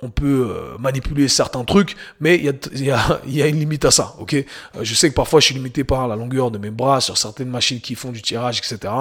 on 0.01 0.09
peut 0.09 0.49
euh, 0.49 0.77
manipuler 0.79 1.27
certains 1.27 1.63
trucs, 1.63 1.95
mais 2.19 2.37
il 2.37 2.45
y 2.45 2.49
a, 2.49 2.53
y, 2.75 2.91
a, 2.91 3.21
y 3.27 3.49
une 3.49 3.59
limite 3.59 3.85
à 3.85 3.91
ça, 3.91 4.15
ok? 4.19 4.33
Euh, 4.33 4.43
Je 4.81 4.95
sais 4.95 5.09
que 5.09 5.15
parfois 5.15 5.39
je 5.39 5.45
suis 5.45 5.55
limité 5.55 5.83
par 5.83 6.07
la 6.07 6.15
longueur 6.15 6.51
de 6.51 6.57
mes 6.57 6.71
bras 6.71 7.01
sur 7.01 7.17
certaines 7.17 7.49
machines 7.49 7.79
qui 7.79 7.95
font 7.95 8.11
du 8.11 8.21
tirage, 8.21 8.59
etc. 8.59 8.93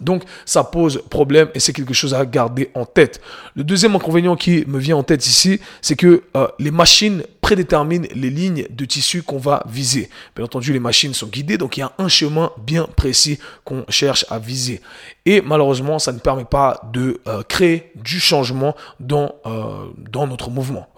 Donc 0.00 0.24
ça 0.44 0.64
pose 0.64 1.02
problème 1.08 1.48
et 1.54 1.60
c'est 1.60 1.72
quelque 1.72 1.94
chose 1.94 2.14
à 2.14 2.26
garder 2.26 2.70
en 2.74 2.84
tête. 2.84 3.20
Le 3.54 3.64
deuxième 3.64 3.94
inconvénient 3.94 4.36
qui 4.36 4.64
me 4.66 4.78
vient 4.78 4.96
en 4.96 5.02
tête 5.04 5.24
ici, 5.26 5.60
c'est 5.82 5.94
que 5.94 6.24
les 6.58 6.72
machines 6.72 7.22
prédétermine 7.44 8.06
les 8.14 8.30
lignes 8.30 8.66
de 8.70 8.84
tissu 8.86 9.22
qu'on 9.22 9.36
va 9.36 9.64
viser. 9.68 10.08
Bien 10.34 10.46
entendu, 10.46 10.72
les 10.72 10.80
machines 10.80 11.12
sont 11.12 11.26
guidées, 11.26 11.58
donc 11.58 11.76
il 11.76 11.80
y 11.80 11.82
a 11.82 11.92
un 11.98 12.08
chemin 12.08 12.50
bien 12.56 12.88
précis 12.96 13.38
qu'on 13.64 13.84
cherche 13.90 14.24
à 14.30 14.38
viser. 14.38 14.80
Et 15.26 15.42
malheureusement, 15.42 15.98
ça 15.98 16.12
ne 16.12 16.18
permet 16.18 16.46
pas 16.46 16.80
de 16.94 17.20
euh, 17.28 17.42
créer 17.42 17.92
du 17.96 18.18
changement 18.18 18.74
dans, 18.98 19.34
euh, 19.44 19.88
notre 20.26 20.48
mouvement. 20.48 20.88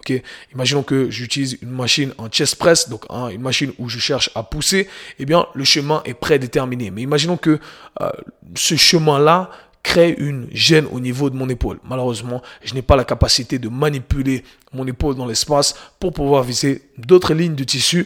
Imaginons 0.53 0.83
que 0.83 1.09
j'utilise 1.09 1.57
une 1.61 1.71
machine 1.71 2.13
en 2.17 2.29
chest 2.29 2.55
press, 2.55 2.87
donc 2.87 3.03
une 3.09 3.41
machine 3.41 3.73
où 3.77 3.89
je 3.89 3.99
cherche 3.99 4.29
à 4.33 4.41
pousser, 4.41 4.87
eh 5.19 5.25
bien 5.25 5.47
le 5.53 5.65
chemin 5.65 6.01
est 6.05 6.13
prédéterminé. 6.13 6.91
Mais 6.91 7.01
imaginons 7.01 7.35
que 7.35 7.59
euh, 7.99 8.09
ce 8.55 8.77
chemin-là 8.77 9.49
crée 9.87 10.15
une 10.17 10.49
gêne 10.51 10.85
au 10.91 10.99
niveau 10.99 11.29
de 11.29 11.37
mon 11.37 11.47
épaule. 11.47 11.79
Malheureusement, 11.87 12.41
je 12.61 12.73
n'ai 12.73 12.81
pas 12.81 12.97
la 12.97 13.05
capacité 13.05 13.57
de 13.57 13.69
manipuler 13.69 14.43
mon 14.73 14.85
épaule 14.85 15.15
dans 15.15 15.25
l'espace 15.25 15.75
pour 15.97 16.11
pouvoir 16.11 16.43
viser 16.43 16.81
d'autres 16.97 17.33
lignes 17.33 17.55
de 17.55 17.63
tissu 17.63 18.05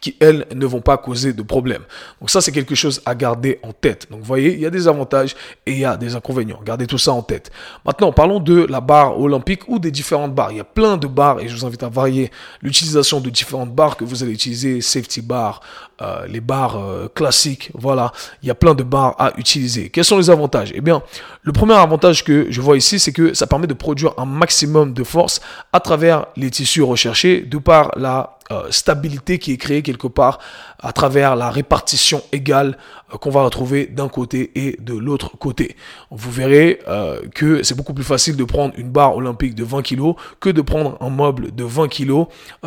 qui, 0.00 0.16
elles, 0.20 0.46
ne 0.54 0.66
vont 0.66 0.80
pas 0.80 0.96
causer 0.98 1.32
de 1.32 1.42
problème. 1.42 1.82
Donc 2.20 2.30
ça, 2.30 2.40
c'est 2.40 2.52
quelque 2.52 2.74
chose 2.74 3.00
à 3.06 3.14
garder 3.14 3.58
en 3.62 3.72
tête. 3.72 4.06
Donc 4.10 4.20
vous 4.20 4.26
voyez, 4.26 4.52
il 4.54 4.60
y 4.60 4.66
a 4.66 4.70
des 4.70 4.88
avantages 4.88 5.34
et 5.64 5.72
il 5.72 5.78
y 5.78 5.84
a 5.84 5.96
des 5.96 6.14
inconvénients. 6.14 6.60
Gardez 6.64 6.86
tout 6.86 6.98
ça 6.98 7.12
en 7.12 7.22
tête. 7.22 7.50
Maintenant, 7.84 8.12
parlons 8.12 8.40
de 8.40 8.66
la 8.68 8.80
barre 8.80 9.18
olympique 9.18 9.68
ou 9.68 9.78
des 9.78 9.90
différentes 9.90 10.34
barres. 10.34 10.52
Il 10.52 10.58
y 10.58 10.60
a 10.60 10.64
plein 10.64 10.96
de 10.96 11.06
barres 11.06 11.40
et 11.40 11.48
je 11.48 11.56
vous 11.56 11.64
invite 11.64 11.82
à 11.82 11.88
varier 11.88 12.30
l'utilisation 12.62 13.20
de 13.20 13.30
différentes 13.30 13.74
barres 13.74 13.96
que 13.96 14.04
vous 14.04 14.22
allez 14.22 14.32
utiliser, 14.32 14.80
safety 14.80 15.22
bar, 15.22 15.60
euh, 16.02 16.26
les 16.26 16.40
barres 16.40 16.76
euh, 16.76 17.08
classiques, 17.08 17.70
voilà. 17.74 18.12
Il 18.42 18.48
y 18.48 18.50
a 18.50 18.54
plein 18.54 18.74
de 18.74 18.82
barres 18.82 19.14
à 19.18 19.32
utiliser. 19.38 19.88
Quels 19.88 20.04
sont 20.04 20.18
les 20.18 20.30
avantages? 20.30 20.72
Eh 20.74 20.80
bien, 20.80 21.02
le 21.42 21.52
premier 21.52 21.74
avantage 21.74 22.22
que 22.22 22.46
je 22.50 22.60
vois 22.60 22.76
ici, 22.76 22.98
c'est 22.98 23.12
que 23.12 23.32
ça 23.34 23.46
permet 23.46 23.66
de 23.66 23.74
produire 23.74 24.12
un 24.18 24.26
maximum 24.26 24.92
de 24.92 25.04
force 25.04 25.40
à 25.72 25.80
travers 25.80 26.26
les 26.36 26.50
tissus 26.50 26.82
recherchés 26.82 27.40
de 27.40 27.58
par 27.58 27.92
la 27.96 28.35
stabilité 28.70 29.38
qui 29.38 29.52
est 29.52 29.56
créée 29.56 29.82
quelque 29.82 30.06
part 30.06 30.38
à 30.78 30.92
travers 30.92 31.36
la 31.36 31.50
répartition 31.50 32.22
égale 32.32 32.76
euh, 33.05 33.05
qu'on 33.20 33.30
va 33.30 33.42
retrouver 33.42 33.86
d'un 33.86 34.08
côté 34.08 34.50
et 34.54 34.76
de 34.80 34.94
l'autre 34.94 35.36
côté. 35.38 35.76
Vous 36.10 36.30
verrez 36.30 36.80
euh, 36.88 37.20
que 37.34 37.62
c'est 37.62 37.76
beaucoup 37.76 37.94
plus 37.94 38.04
facile 38.04 38.36
de 38.36 38.44
prendre 38.44 38.74
une 38.76 38.90
barre 38.90 39.16
olympique 39.16 39.54
de 39.54 39.64
20 39.64 39.82
kg 39.82 40.14
que 40.40 40.50
de 40.50 40.60
prendre 40.60 40.96
un 41.00 41.10
meuble 41.10 41.54
de 41.54 41.64
20 41.64 41.88
kg 41.88 42.24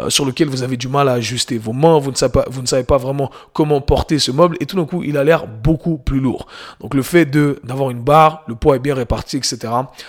sur 0.07 0.25
lequel 0.25 0.47
vous 0.47 0.63
avez 0.63 0.77
du 0.77 0.87
mal 0.87 1.09
à 1.09 1.13
ajuster 1.13 1.57
vos 1.57 1.73
mains, 1.73 1.99
vous 1.99 2.11
ne, 2.11 2.15
savez 2.15 2.83
pas, 2.83 2.97
vraiment 2.97 3.31
comment 3.53 3.81
porter 3.81 4.19
ce 4.19 4.31
meuble 4.31 4.57
et 4.59 4.65
tout 4.65 4.75
d'un 4.75 4.85
coup 4.85 5.03
il 5.03 5.17
a 5.17 5.23
l'air 5.23 5.47
beaucoup 5.47 5.97
plus 5.97 6.19
lourd. 6.19 6.47
Donc 6.79 6.93
le 6.93 7.01
fait 7.01 7.25
d'avoir 7.25 7.89
une 7.89 8.01
barre, 8.01 8.43
le 8.47 8.55
poids 8.55 8.75
est 8.75 8.79
bien 8.79 8.95
réparti, 8.95 9.37
etc. 9.37 9.59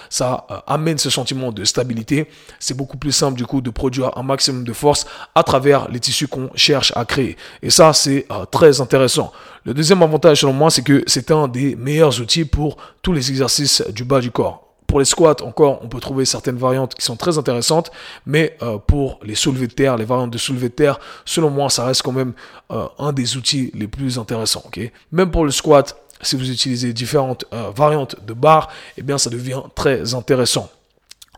Ça 0.09 0.47
amène 0.67 0.99
ce 0.99 1.11
sentiment 1.11 1.53
de 1.53 1.65
stabilité. 1.65 2.29
C'est 2.59 2.77
beaucoup 2.77 2.97
plus 2.97 3.13
simple 3.13 3.37
du 3.37 3.47
coup 3.47 3.61
de 3.61 3.71
produire 3.71 4.17
un 4.17 4.23
maximum 4.23 4.65
de 4.65 4.73
force 4.73 5.07
à 5.35 5.43
travers 5.43 5.89
les 5.91 6.01
tissus 6.01 6.29
qu'on 6.29 6.51
cherche 6.55 6.93
à 6.97 7.05
créer. 7.05 7.37
Et 7.63 7.71
ça, 7.71 7.93
c'est 7.93 8.27
euh, 8.31 8.45
très 8.45 8.81
intéressant. 8.81 9.33
Le 9.65 9.75
deuxième 9.75 10.03
avantage 10.03 10.41
selon 10.41 10.55
moi, 10.55 10.71
c'est 10.71 10.83
que 10.83 11.05
c'est 11.07 11.31
un 11.31 11.47
des 11.47 11.77
meilleurs 11.77 12.19
outils 12.21 12.47
pour 12.47 12.79
tous 13.03 13.13
les 13.13 13.29
exercices 13.31 13.85
du 13.91 14.05
bas 14.05 14.21
du 14.21 14.31
corps. 14.31 14.67
Pour 14.87 14.99
les 14.99 15.05
squats, 15.05 15.37
encore, 15.43 15.81
on 15.83 15.89
peut 15.89 16.01
trouver 16.01 16.25
certaines 16.25 16.57
variantes 16.57 16.95
qui 16.95 17.05
sont 17.05 17.15
très 17.15 17.37
intéressantes, 17.37 17.93
mais 18.25 18.57
euh, 18.63 18.79
pour 18.79 19.21
les 19.23 19.35
soulevés 19.35 19.67
de 19.67 19.73
terre, 19.73 19.99
les 19.99 20.07
variantes 20.07 20.31
de 20.31 20.39
soulevés 20.39 20.71
de 20.71 20.75
terre, 20.75 20.99
selon 21.27 21.51
moi, 21.51 21.69
ça 21.69 21.85
reste 21.85 22.03
quand 22.03 22.13
même 22.13 22.33
euh, 22.71 22.87
un 22.99 23.13
des 23.13 23.37
outils 23.37 23.71
les 23.75 23.87
plus 23.87 24.19
intéressants. 24.19 24.65
même 25.13 25.31
pour 25.31 25.45
le 25.45 25.51
squat, 25.51 25.95
si 26.23 26.37
vous 26.37 26.51
utilisez 26.51 26.93
différentes 26.93 27.45
variantes 27.75 28.17
de 28.27 28.35
barres, 28.35 28.69
eh 28.99 29.03
bien, 29.03 29.17
ça 29.17 29.31
devient 29.31 29.63
très 29.75 30.15
intéressant. 30.15 30.69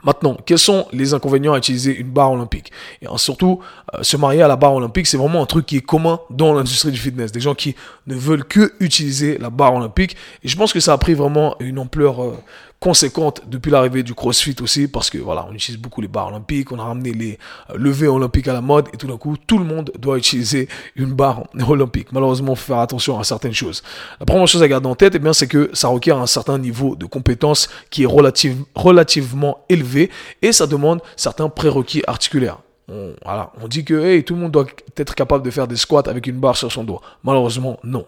Maintenant, 0.04 0.36
quels 0.44 0.58
sont 0.58 0.86
les 0.92 1.14
inconvénients 1.14 1.52
à 1.52 1.58
utiliser 1.58 1.96
une 1.96 2.08
barre 2.08 2.32
olympique? 2.32 2.72
Et 3.00 3.06
surtout, 3.16 3.60
euh, 3.94 4.02
se 4.02 4.16
marier 4.16 4.42
à 4.42 4.48
la 4.48 4.56
barre 4.56 4.74
olympique, 4.74 5.06
c'est 5.06 5.16
vraiment 5.16 5.42
un 5.42 5.46
truc 5.46 5.66
qui 5.66 5.76
est 5.76 5.82
commun 5.82 6.20
dans 6.30 6.54
l'industrie 6.54 6.90
du 6.90 6.98
fitness. 6.98 7.30
Des 7.30 7.40
gens 7.40 7.54
qui 7.54 7.76
ne 8.06 8.14
veulent 8.14 8.44
que 8.44 8.72
utiliser 8.80 9.38
la 9.38 9.50
barre 9.50 9.74
olympique. 9.74 10.16
Et 10.42 10.48
je 10.48 10.56
pense 10.56 10.72
que 10.72 10.80
ça 10.80 10.92
a 10.92 10.98
pris 10.98 11.14
vraiment 11.14 11.56
une 11.60 11.78
ampleur 11.78 12.22
euh, 12.22 12.36
conséquente 12.82 13.42
depuis 13.46 13.70
l'arrivée 13.70 14.02
du 14.02 14.12
CrossFit 14.12 14.56
aussi, 14.60 14.88
parce 14.88 15.08
que 15.08 15.16
voilà, 15.16 15.46
on 15.48 15.54
utilise 15.54 15.80
beaucoup 15.80 16.00
les 16.00 16.08
barres 16.08 16.28
olympiques, 16.28 16.72
on 16.72 16.80
a 16.80 16.84
ramené 16.84 17.12
les 17.12 17.38
euh, 17.70 17.78
levées 17.78 18.08
olympiques 18.08 18.48
à 18.48 18.52
la 18.52 18.60
mode, 18.60 18.88
et 18.92 18.96
tout 18.96 19.06
d'un 19.06 19.16
coup, 19.16 19.36
tout 19.46 19.56
le 19.56 19.64
monde 19.64 19.92
doit 20.00 20.18
utiliser 20.18 20.68
une 20.96 21.12
barre 21.12 21.44
olympique. 21.68 22.08
Malheureusement, 22.10 22.56
faut 22.56 22.66
faire 22.66 22.80
attention 22.80 23.20
à 23.20 23.24
certaines 23.24 23.54
choses. 23.54 23.84
La 24.18 24.26
première 24.26 24.48
chose 24.48 24.64
à 24.64 24.68
garder 24.68 24.88
en 24.88 24.96
tête, 24.96 25.14
eh 25.14 25.20
bien, 25.20 25.32
c'est 25.32 25.46
que 25.46 25.70
ça 25.72 25.86
requiert 25.86 26.18
un 26.18 26.26
certain 26.26 26.58
niveau 26.58 26.96
de 26.96 27.06
compétence 27.06 27.68
qui 27.88 28.02
est 28.02 28.06
relative, 28.06 28.64
relativement 28.74 29.64
élevé, 29.68 30.10
et 30.42 30.50
ça 30.50 30.66
demande 30.66 31.00
certains 31.16 31.48
prérequis 31.48 32.02
articulaires 32.08 32.58
on, 32.88 33.68
dit 33.68 33.84
que 33.84 34.20
tout 34.20 34.34
le 34.34 34.40
monde 34.40 34.52
doit 34.52 34.66
être 34.96 35.14
capable 35.14 35.44
de 35.44 35.50
faire 35.50 35.66
des 35.66 35.76
squats 35.76 36.02
avec 36.06 36.26
une 36.26 36.38
barre 36.38 36.56
sur 36.56 36.70
son 36.70 36.84
dos. 36.84 37.00
Malheureusement, 37.24 37.78
non. 37.84 38.06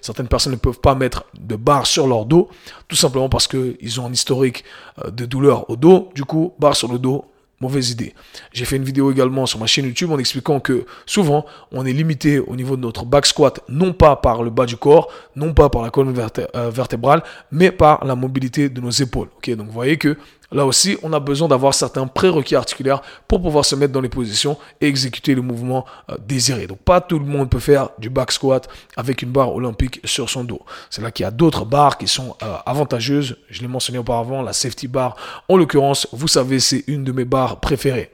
Certaines 0.00 0.28
personnes 0.28 0.52
ne 0.52 0.58
peuvent 0.58 0.80
pas 0.80 0.94
mettre 0.94 1.24
de 1.38 1.56
barre 1.56 1.86
sur 1.86 2.06
leur 2.06 2.24
dos, 2.24 2.48
tout 2.88 2.96
simplement 2.96 3.28
parce 3.28 3.46
qu'ils 3.46 4.00
ont 4.00 4.06
un 4.06 4.12
historique 4.12 4.64
euh, 5.04 5.10
de 5.10 5.26
douleur 5.26 5.68
au 5.70 5.76
dos. 5.76 6.10
Du 6.14 6.24
coup, 6.24 6.54
barre 6.58 6.76
sur 6.76 6.90
le 6.90 6.98
dos, 6.98 7.26
mauvaise 7.60 7.90
idée. 7.90 8.14
J'ai 8.52 8.64
fait 8.64 8.76
une 8.76 8.84
vidéo 8.84 9.10
également 9.10 9.46
sur 9.46 9.58
ma 9.58 9.66
chaîne 9.66 9.86
YouTube 9.86 10.10
en 10.10 10.18
expliquant 10.18 10.60
que 10.60 10.84
souvent 11.06 11.46
on 11.72 11.86
est 11.86 11.92
limité 11.92 12.38
au 12.38 12.56
niveau 12.56 12.76
de 12.76 12.82
notre 12.82 13.04
back 13.04 13.26
squat, 13.26 13.60
non 13.68 13.92
pas 13.92 14.16
par 14.16 14.42
le 14.42 14.50
bas 14.50 14.66
du 14.66 14.76
corps, 14.76 15.08
non 15.36 15.54
pas 15.54 15.68
par 15.68 15.82
la 15.82 15.90
colonne 15.90 16.14
euh, 16.54 16.70
vertébrale, 16.70 17.22
mais 17.50 17.70
par 17.70 18.04
la 18.04 18.14
mobilité 18.14 18.68
de 18.68 18.80
nos 18.80 18.90
épaules. 18.90 19.28
Donc 19.46 19.66
vous 19.66 19.72
voyez 19.72 19.96
que 19.96 20.16
Là 20.52 20.66
aussi, 20.66 20.96
on 21.02 21.12
a 21.12 21.20
besoin 21.20 21.48
d'avoir 21.48 21.74
certains 21.74 22.06
prérequis 22.06 22.54
articulaires 22.54 23.02
pour 23.28 23.42
pouvoir 23.42 23.64
se 23.64 23.74
mettre 23.74 23.92
dans 23.92 24.00
les 24.00 24.08
positions 24.08 24.56
et 24.80 24.86
exécuter 24.86 25.34
le 25.34 25.42
mouvement 25.42 25.84
euh, 26.10 26.16
désiré. 26.26 26.66
Donc 26.66 26.78
pas 26.78 27.00
tout 27.00 27.18
le 27.18 27.24
monde 27.24 27.50
peut 27.50 27.58
faire 27.58 27.90
du 27.98 28.10
back 28.10 28.32
squat 28.32 28.68
avec 28.96 29.22
une 29.22 29.30
barre 29.30 29.54
olympique 29.54 30.00
sur 30.04 30.30
son 30.30 30.44
dos. 30.44 30.62
C'est 30.90 31.02
là 31.02 31.10
qu'il 31.10 31.24
y 31.24 31.26
a 31.26 31.30
d'autres 31.30 31.64
barres 31.64 31.98
qui 31.98 32.08
sont 32.08 32.36
euh, 32.42 32.56
avantageuses. 32.66 33.36
Je 33.50 33.62
l'ai 33.62 33.68
mentionné 33.68 33.98
auparavant, 33.98 34.42
la 34.42 34.52
safety 34.52 34.88
bar. 34.88 35.16
En 35.48 35.56
l'occurrence, 35.56 36.06
vous 36.12 36.28
savez, 36.28 36.60
c'est 36.60 36.84
une 36.86 37.04
de 37.04 37.12
mes 37.12 37.24
barres 37.24 37.60
préférées. 37.60 38.13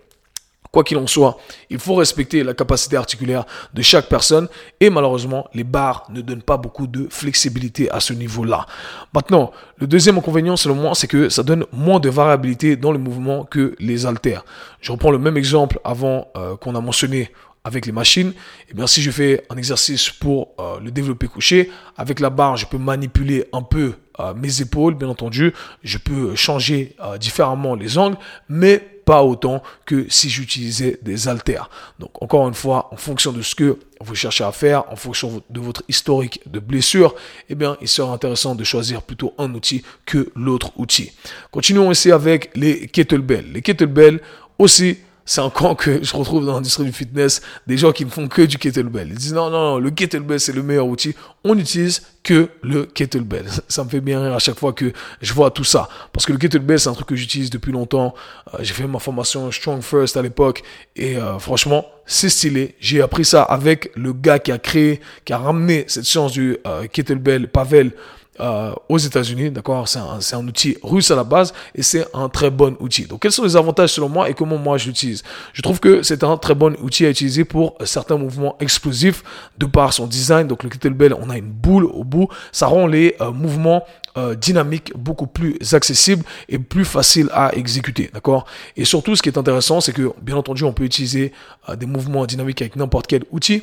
Quoi 0.73 0.85
qu'il 0.85 0.99
en 0.99 1.07
soit, 1.09 1.37
il 1.69 1.81
faut 1.81 1.97
respecter 1.97 2.45
la 2.45 2.55
capacité 2.55 2.97
articulaire 2.97 3.45
de 3.75 3.83
chaque 3.83 4.09
personne 4.09 4.47
et 4.79 4.89
malheureusement, 4.89 5.49
les 5.53 5.65
barres 5.65 6.07
ne 6.11 6.21
donnent 6.21 6.43
pas 6.43 6.57
beaucoup 6.57 6.87
de 6.87 7.09
flexibilité 7.11 7.91
à 7.91 7.99
ce 7.99 8.13
niveau-là. 8.13 8.67
Maintenant, 9.13 9.51
le 9.79 9.89
deuxième 9.89 10.19
inconvénient 10.19 10.57
selon 10.57 10.77
moi, 10.77 10.95
c'est 10.95 11.09
que 11.09 11.29
ça 11.29 11.43
donne 11.43 11.65
moins 11.73 11.99
de 11.99 12.09
variabilité 12.09 12.77
dans 12.77 12.93
le 12.93 12.99
mouvement 12.99 13.45
que 13.45 13.75
les 13.81 14.07
haltères. 14.07 14.45
Je 14.81 14.93
reprends 14.93 15.11
le 15.11 15.19
même 15.19 15.37
exemple 15.37 15.81
avant 15.83 16.29
euh, 16.37 16.57
qu'on 16.57 16.77
a 16.77 16.81
mentionné 16.81 17.33
avec 17.65 17.85
les 17.85 17.93
machines, 17.93 18.29
et 18.29 18.71
eh 18.71 18.75
bien 18.75 18.87
si 18.87 19.03
je 19.03 19.11
fais 19.11 19.45
un 19.51 19.57
exercice 19.57 20.09
pour 20.09 20.55
euh, 20.59 20.81
le 20.81 20.91
développer 20.91 21.27
couché, 21.27 21.71
avec 21.97 22.21
la 22.21 22.31
barre, 22.31 22.57
je 22.57 22.65
peux 22.65 22.79
manipuler 22.79 23.45
un 23.53 23.63
peu 23.63 23.95
euh, 24.19 24.33
mes 24.35 24.63
épaules, 24.63 24.95
bien 24.95 25.09
entendu, 25.09 25.53
je 25.83 25.99
peux 25.99 26.35
changer 26.37 26.97
différemment 27.19 27.75
les 27.75 27.99
angles, 27.99 28.17
mais 28.49 29.00
autant 29.19 29.63
que 29.87 30.07
si 30.09 30.31
j'utilisais 30.31 30.99
des 31.03 31.29
haltères. 31.29 31.69
Donc 31.99 32.11
encore 32.23 32.49
une 32.49 32.55
fois, 32.55 32.89
en 32.93 32.97
fonction 32.97 33.33
de 33.33 33.43
ce 33.43 33.55
que 33.55 33.79
vous 34.01 34.15
cherchez 34.15 34.45
à 34.45 34.53
faire, 34.53 34.91
en 34.91 34.97
fonction 34.97 35.43
de 35.51 35.61
votre 35.61 35.83
historique 35.89 36.41
de 36.47 36.59
blessure, 36.59 37.15
eh 37.49 37.55
bien, 37.55 37.77
il 37.81 37.89
sera 37.89 38.13
intéressant 38.13 38.55
de 38.55 38.65
choisir 38.65 39.03
plutôt 39.03 39.35
un 39.39 39.53
outil 39.55 39.83
que 40.07 40.31
l'autre 40.35 40.73
outil. 40.77 41.13
Continuons 41.51 41.91
ici 41.91 42.11
avec 42.11 42.51
les 42.55 42.87
kettlebells. 42.89 43.53
Les 43.53 43.63
kettlebells 43.63 44.21
aussi 44.59 44.99
c'est 45.31 45.41
un 45.41 45.75
que 45.77 46.03
je 46.03 46.17
retrouve 46.17 46.45
dans 46.45 46.55
l'industrie 46.55 46.83
du 46.83 46.93
fitness, 46.93 47.41
des 47.69 47.79
gens 47.79 47.93
qui 47.93 48.05
ne 48.05 48.11
font 48.11 48.27
que 48.27 48.43
du 48.43 48.59
kettlebell. 48.59 49.11
Ils 49.11 49.15
disent 49.15 49.33
non, 49.33 49.49
non, 49.49 49.61
non, 49.61 49.79
le 49.79 49.93
kettlebell 49.93 50.41
c'est 50.41 50.53
le 50.53 50.65
meilleur 50.65 50.89
outil. 50.89 51.15
On 51.45 51.55
n'utilise 51.55 52.03
que 52.25 52.49
le 52.63 52.85
kettlebell. 52.85 53.47
Ça 53.69 53.85
me 53.85 53.89
fait 53.89 54.01
bien 54.01 54.21
rire 54.21 54.35
à 54.35 54.41
chaque 54.41 54.59
fois 54.59 54.73
que 54.73 54.93
je 55.23 55.33
vois 55.33 55.53
tout 55.53 55.63
ça. 55.63 55.89
Parce 56.13 56.27
que 56.27 56.33
le 56.33 56.39
kettlebell 56.39 56.81
c'est 56.81 56.89
un 56.89 56.95
truc 56.95 57.07
que 57.07 57.15
j'utilise 57.15 57.49
depuis 57.49 57.71
longtemps. 57.71 58.13
Euh, 58.55 58.59
j'ai 58.63 58.75
fait 58.75 58.89
ma 58.89 58.99
formation 58.99 59.53
Strong 59.53 59.83
First 59.83 60.17
à 60.17 60.23
l'époque. 60.23 60.65
Et 60.97 61.17
euh, 61.17 61.39
franchement, 61.39 61.87
c'est 62.07 62.29
stylé. 62.29 62.75
J'ai 62.81 63.01
appris 63.01 63.25
ça 63.25 63.45
avec 63.45 63.93
le 63.95 64.13
gars 64.13 64.41
qui 64.41 64.51
a 64.51 64.59
créé, 64.59 65.01
qui 65.25 65.33
a 65.33 65.39
ramené 65.39 65.85
cette 65.87 66.07
science 66.07 66.33
du 66.33 66.57
euh, 66.67 66.89
kettlebell, 66.89 67.47
Pavel. 67.47 67.93
Euh, 68.41 68.73
aux 68.89 68.97
États-Unis, 68.97 69.51
d'accord 69.51 69.87
C'est 69.87 70.35
un, 70.35 70.47
outil 70.47 70.77
russe 70.83 71.11
à 71.11 71.17
la 71.17 71.25
base 71.25 71.53
et 71.75 71.83
c'est 71.83 72.07
un 72.15 72.29
très 72.31 72.51
bon 72.51 72.75
outil. 72.81 73.05
Donc, 73.05 73.21
quels 73.21 73.33
sont 73.33 73.45
les 73.45 73.55
avantages 73.55 73.91
selon 73.91 74.09
moi 74.09 74.31
et 74.31 74.35
comment 74.35 74.57
moi 74.57 74.79
je 74.79 74.87
l'utilise? 74.87 75.23
Je 75.53 75.61
trouve 75.61 75.79
que 75.79 76.03
c'est 76.03 76.25
un 76.25 76.39
très 76.39 76.55
bon 76.55 76.75
outil 76.81 77.05
à 77.05 77.11
utiliser 77.11 77.45
pour 77.45 77.77
certains 77.85 78.17
mouvements 78.17 78.57
explosifs 78.59 79.23
de 79.59 79.67
par 79.67 79.93
son 79.93 80.07
design. 80.07 80.47
Donc, 80.47 80.63
le 80.63 80.71
kettlebell, 80.71 81.15
on 81.15 81.29
a 81.29 81.37
une 81.37 81.51
boule 81.51 81.85
au 81.85 82.03
bout. 82.03 82.29
Ça 82.51 82.67
rend 82.67 82.87
les 82.87 83.15
euh, 83.21 83.31
mouvements 83.31 83.85
euh, 84.17 84.35
dynamiques 84.35 84.93
beaucoup 84.97 85.27
plus 85.27 85.59
accessibles 85.75 86.25
et 86.49 86.59
plus 86.59 86.87
faciles 86.87 87.29
à 87.33 87.55
exécuter, 87.55 88.11
d'accord? 88.15 88.47
Et 88.77 88.87
surtout, 88.87 89.17
ce 89.17 89.23
qui 89.23 89.29
est 89.29 89.39
intéressant, 89.39 89.83
c'est 89.83 89.93
que, 89.93 90.13
bien 90.23 90.37
entendu, 90.37 90.65
on 90.65 90.73
peut 90.73 90.85
utiliser 90.85 91.33
des 91.77 91.87
mouvements 91.87 92.25
dynamiques 92.25 92.63
avec 92.63 92.77
n'importe 92.77 93.07
quel 93.07 93.25
outil. 93.31 93.63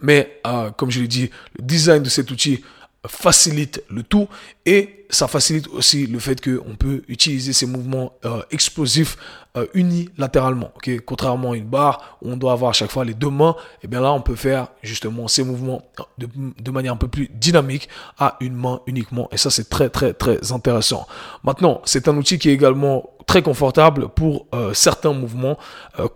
Mais, 0.00 0.40
comme 0.76 0.90
je 0.90 1.00
l'ai 1.00 1.08
dit, 1.08 1.30
le 1.58 1.64
design 1.64 2.02
de 2.02 2.08
cet 2.08 2.30
outil 2.30 2.62
facilite 3.06 3.82
le 3.88 4.02
tout 4.02 4.28
et 4.66 5.06
ça 5.08 5.28
facilite 5.28 5.68
aussi 5.68 6.06
le 6.06 6.18
fait 6.18 6.40
qu'on 6.42 6.74
peut 6.76 7.02
utiliser 7.08 7.52
ces 7.52 7.66
mouvements 7.66 8.12
euh, 8.24 8.42
explosifs 8.50 9.16
euh, 9.56 9.66
unilatéralement. 9.72 10.72
Contrairement 11.06 11.52
à 11.52 11.56
une 11.56 11.64
barre 11.64 12.18
où 12.20 12.30
on 12.30 12.36
doit 12.36 12.52
avoir 12.52 12.70
à 12.70 12.72
chaque 12.72 12.90
fois 12.90 13.04
les 13.04 13.14
deux 13.14 13.30
mains, 13.30 13.56
et 13.82 13.86
bien 13.86 14.00
là 14.00 14.12
on 14.12 14.20
peut 14.20 14.34
faire 14.34 14.68
justement 14.82 15.28
ces 15.28 15.44
mouvements 15.44 15.82
de, 16.18 16.28
de 16.60 16.70
manière 16.70 16.92
un 16.92 16.96
peu 16.96 17.08
plus 17.08 17.30
dynamique 17.32 17.88
à 18.18 18.36
une 18.40 18.54
main 18.54 18.80
uniquement 18.86 19.28
et 19.32 19.36
ça 19.36 19.50
c'est 19.50 19.68
très 19.68 19.88
très 19.88 20.12
très 20.12 20.52
intéressant. 20.52 21.06
Maintenant 21.44 21.80
c'est 21.84 22.08
un 22.08 22.16
outil 22.16 22.38
qui 22.38 22.50
est 22.50 22.54
également 22.54 23.10
très 23.28 23.42
confortable 23.42 24.08
pour 24.08 24.46
euh, 24.54 24.72
certains 24.72 25.12
mouvements, 25.12 25.58
euh, 26.00 26.08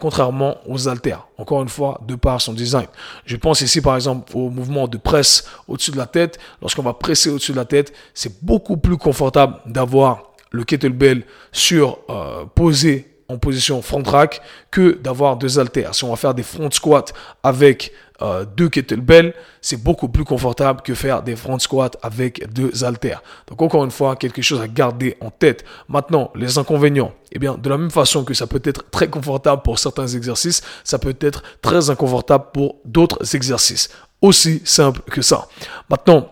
contrairement 0.00 0.56
aux 0.66 0.88
haltères. 0.88 1.28
Encore 1.36 1.62
une 1.62 1.68
fois, 1.68 2.00
de 2.08 2.14
par 2.14 2.40
son 2.40 2.54
design. 2.54 2.86
Je 3.26 3.36
pense 3.36 3.60
ici 3.60 3.82
par 3.82 3.94
exemple 3.94 4.32
au 4.34 4.48
mouvement 4.48 4.88
de 4.88 4.96
presse 4.96 5.46
au-dessus 5.68 5.90
de 5.92 5.98
la 5.98 6.06
tête. 6.06 6.38
Lorsqu'on 6.62 6.82
va 6.82 6.94
presser 6.94 7.28
au-dessus 7.28 7.52
de 7.52 7.58
la 7.58 7.66
tête, 7.66 7.92
c'est 8.14 8.42
beaucoup 8.42 8.78
plus 8.78 8.96
confortable 8.96 9.56
d'avoir 9.66 10.32
le 10.50 10.64
kettlebell 10.64 11.24
sur 11.52 11.98
euh, 12.08 12.44
posé 12.54 13.14
en 13.28 13.36
position 13.36 13.82
front 13.82 14.02
rack 14.02 14.40
que 14.70 14.98
d'avoir 15.02 15.36
deux 15.36 15.58
haltères. 15.58 15.94
Si 15.94 16.04
on 16.04 16.10
va 16.10 16.16
faire 16.16 16.34
des 16.34 16.42
front 16.42 16.70
squats 16.70 17.04
avec 17.42 17.92
euh, 18.22 18.44
deux 18.44 18.68
kettlebells, 18.68 19.34
c'est 19.60 19.82
beaucoup 19.82 20.08
plus 20.08 20.24
confortable 20.24 20.82
que 20.82 20.94
faire 20.94 21.22
des 21.22 21.36
front 21.36 21.58
squats 21.58 21.90
avec 22.02 22.52
deux 22.52 22.84
haltères. 22.84 23.22
Donc 23.48 23.60
encore 23.60 23.84
une 23.84 23.90
fois, 23.90 24.16
quelque 24.16 24.42
chose 24.42 24.60
à 24.60 24.68
garder 24.68 25.16
en 25.20 25.30
tête. 25.30 25.64
Maintenant, 25.88 26.30
les 26.34 26.58
inconvénients. 26.58 27.12
Eh 27.32 27.38
bien, 27.38 27.56
de 27.56 27.68
la 27.68 27.76
même 27.76 27.90
façon 27.90 28.24
que 28.24 28.34
ça 28.34 28.46
peut 28.46 28.62
être 28.64 28.88
très 28.90 29.08
confortable 29.08 29.62
pour 29.62 29.78
certains 29.78 30.06
exercices, 30.06 30.62
ça 30.84 30.98
peut 30.98 31.16
être 31.20 31.42
très 31.60 31.90
inconfortable 31.90 32.46
pour 32.52 32.76
d'autres 32.84 33.34
exercices. 33.34 33.90
Aussi 34.22 34.62
simple 34.64 35.00
que 35.10 35.20
ça. 35.20 35.48
Maintenant, 35.90 36.28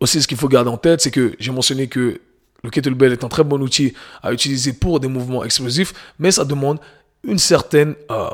aussi 0.00 0.22
ce 0.22 0.26
qu'il 0.28 0.38
faut 0.38 0.48
garder 0.48 0.70
en 0.70 0.78
tête, 0.78 1.00
c'est 1.00 1.10
que 1.10 1.34
j'ai 1.38 1.52
mentionné 1.52 1.88
que 1.88 2.20
le 2.62 2.70
kettlebell 2.70 3.12
est 3.12 3.24
un 3.24 3.28
très 3.28 3.44
bon 3.44 3.60
outil 3.60 3.94
à 4.22 4.32
utiliser 4.32 4.72
pour 4.72 4.98
des 4.98 5.08
mouvements 5.08 5.44
explosifs, 5.44 5.92
mais 6.18 6.30
ça 6.30 6.44
demande 6.44 6.78
une 7.22 7.38
certaine, 7.38 7.94
euh, 8.10 8.28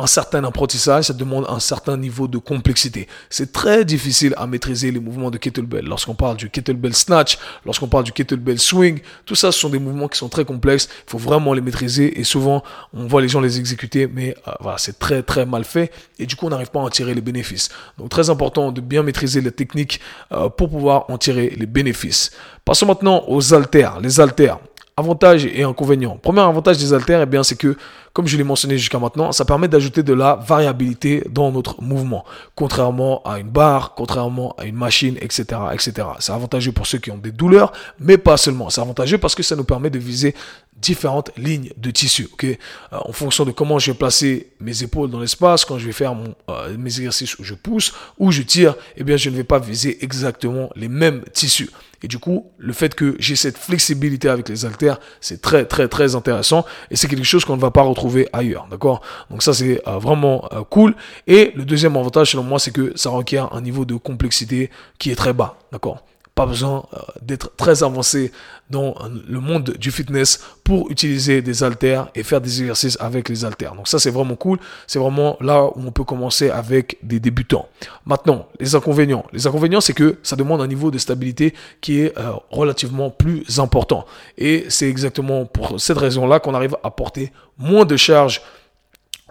un 0.00 0.06
certain 0.06 0.44
apprentissage, 0.44 1.04
ça 1.04 1.12
demande 1.12 1.44
un 1.48 1.58
certain 1.58 1.96
niveau 1.96 2.28
de 2.28 2.38
complexité. 2.38 3.08
C'est 3.30 3.52
très 3.52 3.84
difficile 3.84 4.32
à 4.36 4.46
maîtriser 4.46 4.92
les 4.92 5.00
mouvements 5.00 5.30
de 5.30 5.38
kettlebell. 5.38 5.84
Lorsqu'on 5.84 6.14
parle 6.14 6.36
du 6.36 6.50
kettlebell 6.50 6.94
snatch, 6.94 7.36
lorsqu'on 7.66 7.88
parle 7.88 8.04
du 8.04 8.12
kettlebell 8.12 8.60
swing, 8.60 9.00
tout 9.26 9.34
ça, 9.34 9.50
ce 9.50 9.58
sont 9.58 9.70
des 9.70 9.80
mouvements 9.80 10.06
qui 10.06 10.16
sont 10.16 10.28
très 10.28 10.44
complexes. 10.44 10.88
Il 11.08 11.10
faut 11.10 11.18
vraiment 11.18 11.52
les 11.52 11.60
maîtriser 11.60 12.20
et 12.20 12.22
souvent, 12.22 12.62
on 12.92 13.08
voit 13.08 13.20
les 13.20 13.28
gens 13.28 13.40
les 13.40 13.58
exécuter, 13.58 14.06
mais 14.06 14.36
euh, 14.46 14.52
voilà, 14.60 14.78
c'est 14.78 15.00
très 15.00 15.24
très 15.24 15.46
mal 15.46 15.64
fait 15.64 15.90
et 16.20 16.26
du 16.26 16.36
coup, 16.36 16.46
on 16.46 16.50
n'arrive 16.50 16.70
pas 16.70 16.78
à 16.78 16.82
en 16.84 16.90
tirer 16.90 17.12
les 17.12 17.20
bénéfices. 17.20 17.68
Donc, 17.98 18.08
très 18.08 18.30
important 18.30 18.70
de 18.70 18.80
bien 18.80 19.02
maîtriser 19.02 19.40
les 19.40 19.52
techniques 19.52 20.00
euh, 20.30 20.48
pour 20.48 20.70
pouvoir 20.70 21.06
en 21.08 21.18
tirer 21.18 21.50
les 21.58 21.66
bénéfices. 21.66 22.30
Passons 22.64 22.86
maintenant 22.86 23.24
aux 23.26 23.54
haltères. 23.54 23.98
Les 24.00 24.20
haltères. 24.20 24.58
Avantages 24.98 25.44
et 25.46 25.62
inconvénients. 25.62 26.16
Premier 26.16 26.40
avantage 26.40 26.76
des 26.76 26.92
haltères, 26.92 27.22
eh 27.22 27.26
bien, 27.26 27.44
c'est 27.44 27.54
que, 27.54 27.76
comme 28.12 28.26
je 28.26 28.36
l'ai 28.36 28.42
mentionné 28.42 28.76
jusqu'à 28.76 28.98
maintenant, 28.98 29.30
ça 29.30 29.44
permet 29.44 29.68
d'ajouter 29.68 30.02
de 30.02 30.12
la 30.12 30.34
variabilité 30.34 31.22
dans 31.30 31.52
notre 31.52 31.80
mouvement. 31.80 32.24
Contrairement 32.56 33.22
à 33.22 33.38
une 33.38 33.48
barre, 33.48 33.94
contrairement 33.94 34.56
à 34.58 34.64
une 34.64 34.74
machine, 34.74 35.16
etc., 35.20 35.44
etc. 35.72 35.92
C'est 36.18 36.32
avantageux 36.32 36.72
pour 36.72 36.88
ceux 36.88 36.98
qui 36.98 37.12
ont 37.12 37.16
des 37.16 37.30
douleurs, 37.30 37.70
mais 38.00 38.18
pas 38.18 38.36
seulement. 38.36 38.70
C'est 38.70 38.80
avantageux 38.80 39.18
parce 39.18 39.36
que 39.36 39.44
ça 39.44 39.54
nous 39.54 39.62
permet 39.62 39.88
de 39.88 40.00
viser 40.00 40.34
différentes 40.74 41.30
lignes 41.36 41.70
de 41.76 41.92
tissu. 41.92 42.28
ok? 42.32 42.44
Euh, 42.44 42.56
en 42.90 43.12
fonction 43.12 43.44
de 43.44 43.52
comment 43.52 43.78
je 43.78 43.92
vais 43.92 43.96
placer 43.96 44.50
mes 44.58 44.82
épaules 44.82 45.10
dans 45.10 45.20
l'espace, 45.20 45.64
quand 45.64 45.78
je 45.78 45.86
vais 45.86 45.92
faire 45.92 46.16
euh, 46.50 46.76
mes 46.76 46.90
exercices 46.98 47.38
où 47.38 47.44
je 47.44 47.54
pousse, 47.54 47.92
ou 48.18 48.32
je 48.32 48.42
tire, 48.42 48.74
eh 48.96 49.04
bien, 49.04 49.16
je 49.16 49.30
ne 49.30 49.36
vais 49.36 49.44
pas 49.44 49.60
viser 49.60 50.02
exactement 50.02 50.70
les 50.74 50.88
mêmes 50.88 51.22
tissus. 51.32 51.70
Et 52.02 52.08
du 52.08 52.18
coup, 52.18 52.50
le 52.58 52.72
fait 52.72 52.94
que 52.94 53.16
j'ai 53.18 53.36
cette 53.36 53.58
flexibilité 53.58 54.28
avec 54.28 54.48
les 54.48 54.64
haltères, 54.64 54.98
c'est 55.20 55.42
très 55.42 55.64
très 55.64 55.88
très 55.88 56.14
intéressant. 56.14 56.64
Et 56.90 56.96
c'est 56.96 57.08
quelque 57.08 57.24
chose 57.24 57.44
qu'on 57.44 57.56
ne 57.56 57.60
va 57.60 57.70
pas 57.70 57.82
retrouver 57.82 58.28
ailleurs, 58.32 58.66
d'accord? 58.70 59.00
Donc 59.30 59.42
ça 59.42 59.52
c'est 59.52 59.80
euh, 59.88 59.98
vraiment 59.98 60.48
cool. 60.70 60.94
Et 61.26 61.52
le 61.54 61.64
deuxième 61.64 61.96
avantage 61.96 62.32
selon 62.32 62.42
moi, 62.42 62.58
c'est 62.58 62.70
que 62.70 62.92
ça 62.96 63.10
requiert 63.10 63.52
un 63.52 63.60
niveau 63.60 63.84
de 63.84 63.94
complexité 63.96 64.70
qui 64.98 65.10
est 65.10 65.16
très 65.16 65.32
bas, 65.32 65.56
d'accord? 65.72 66.04
Pas 66.38 66.46
besoin 66.46 66.86
euh, 66.94 66.98
d'être 67.20 67.56
très 67.56 67.82
avancé 67.82 68.30
dans 68.70 68.94
le 69.26 69.40
monde 69.40 69.74
du 69.76 69.90
fitness 69.90 70.40
pour 70.62 70.88
utiliser 70.88 71.42
des 71.42 71.64
haltères 71.64 72.10
et 72.14 72.22
faire 72.22 72.40
des 72.40 72.60
exercices 72.60 72.96
avec 73.00 73.28
les 73.28 73.44
haltères. 73.44 73.74
Donc 73.74 73.88
ça, 73.88 73.98
c'est 73.98 74.12
vraiment 74.12 74.36
cool. 74.36 74.60
C'est 74.86 75.00
vraiment 75.00 75.36
là 75.40 75.64
où 75.64 75.80
on 75.84 75.90
peut 75.90 76.04
commencer 76.04 76.48
avec 76.48 76.96
des 77.02 77.18
débutants. 77.18 77.66
Maintenant, 78.06 78.46
les 78.60 78.76
inconvénients. 78.76 79.24
Les 79.32 79.48
inconvénients, 79.48 79.80
c'est 79.80 79.94
que 79.94 80.18
ça 80.22 80.36
demande 80.36 80.60
un 80.60 80.68
niveau 80.68 80.92
de 80.92 80.98
stabilité 80.98 81.54
qui 81.80 82.02
est 82.02 82.16
euh, 82.16 82.34
relativement 82.50 83.10
plus 83.10 83.58
important. 83.58 84.06
Et 84.36 84.66
c'est 84.68 84.88
exactement 84.88 85.44
pour 85.44 85.80
cette 85.80 85.98
raison-là 85.98 86.38
qu'on 86.38 86.54
arrive 86.54 86.76
à 86.84 86.92
porter 86.92 87.32
moins 87.58 87.84
de 87.84 87.96
charges 87.96 88.42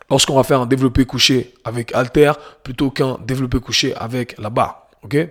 lorsqu'on 0.10 0.36
va 0.36 0.44
faire 0.44 0.60
un 0.60 0.66
développé 0.66 1.06
couché 1.06 1.54
avec 1.64 1.96
halter 1.96 2.34
plutôt 2.64 2.92
qu'un 2.92 3.18
développé 3.26 3.62
couché 3.62 3.96
avec 3.96 4.38
la 4.38 4.50
barre. 4.50 4.87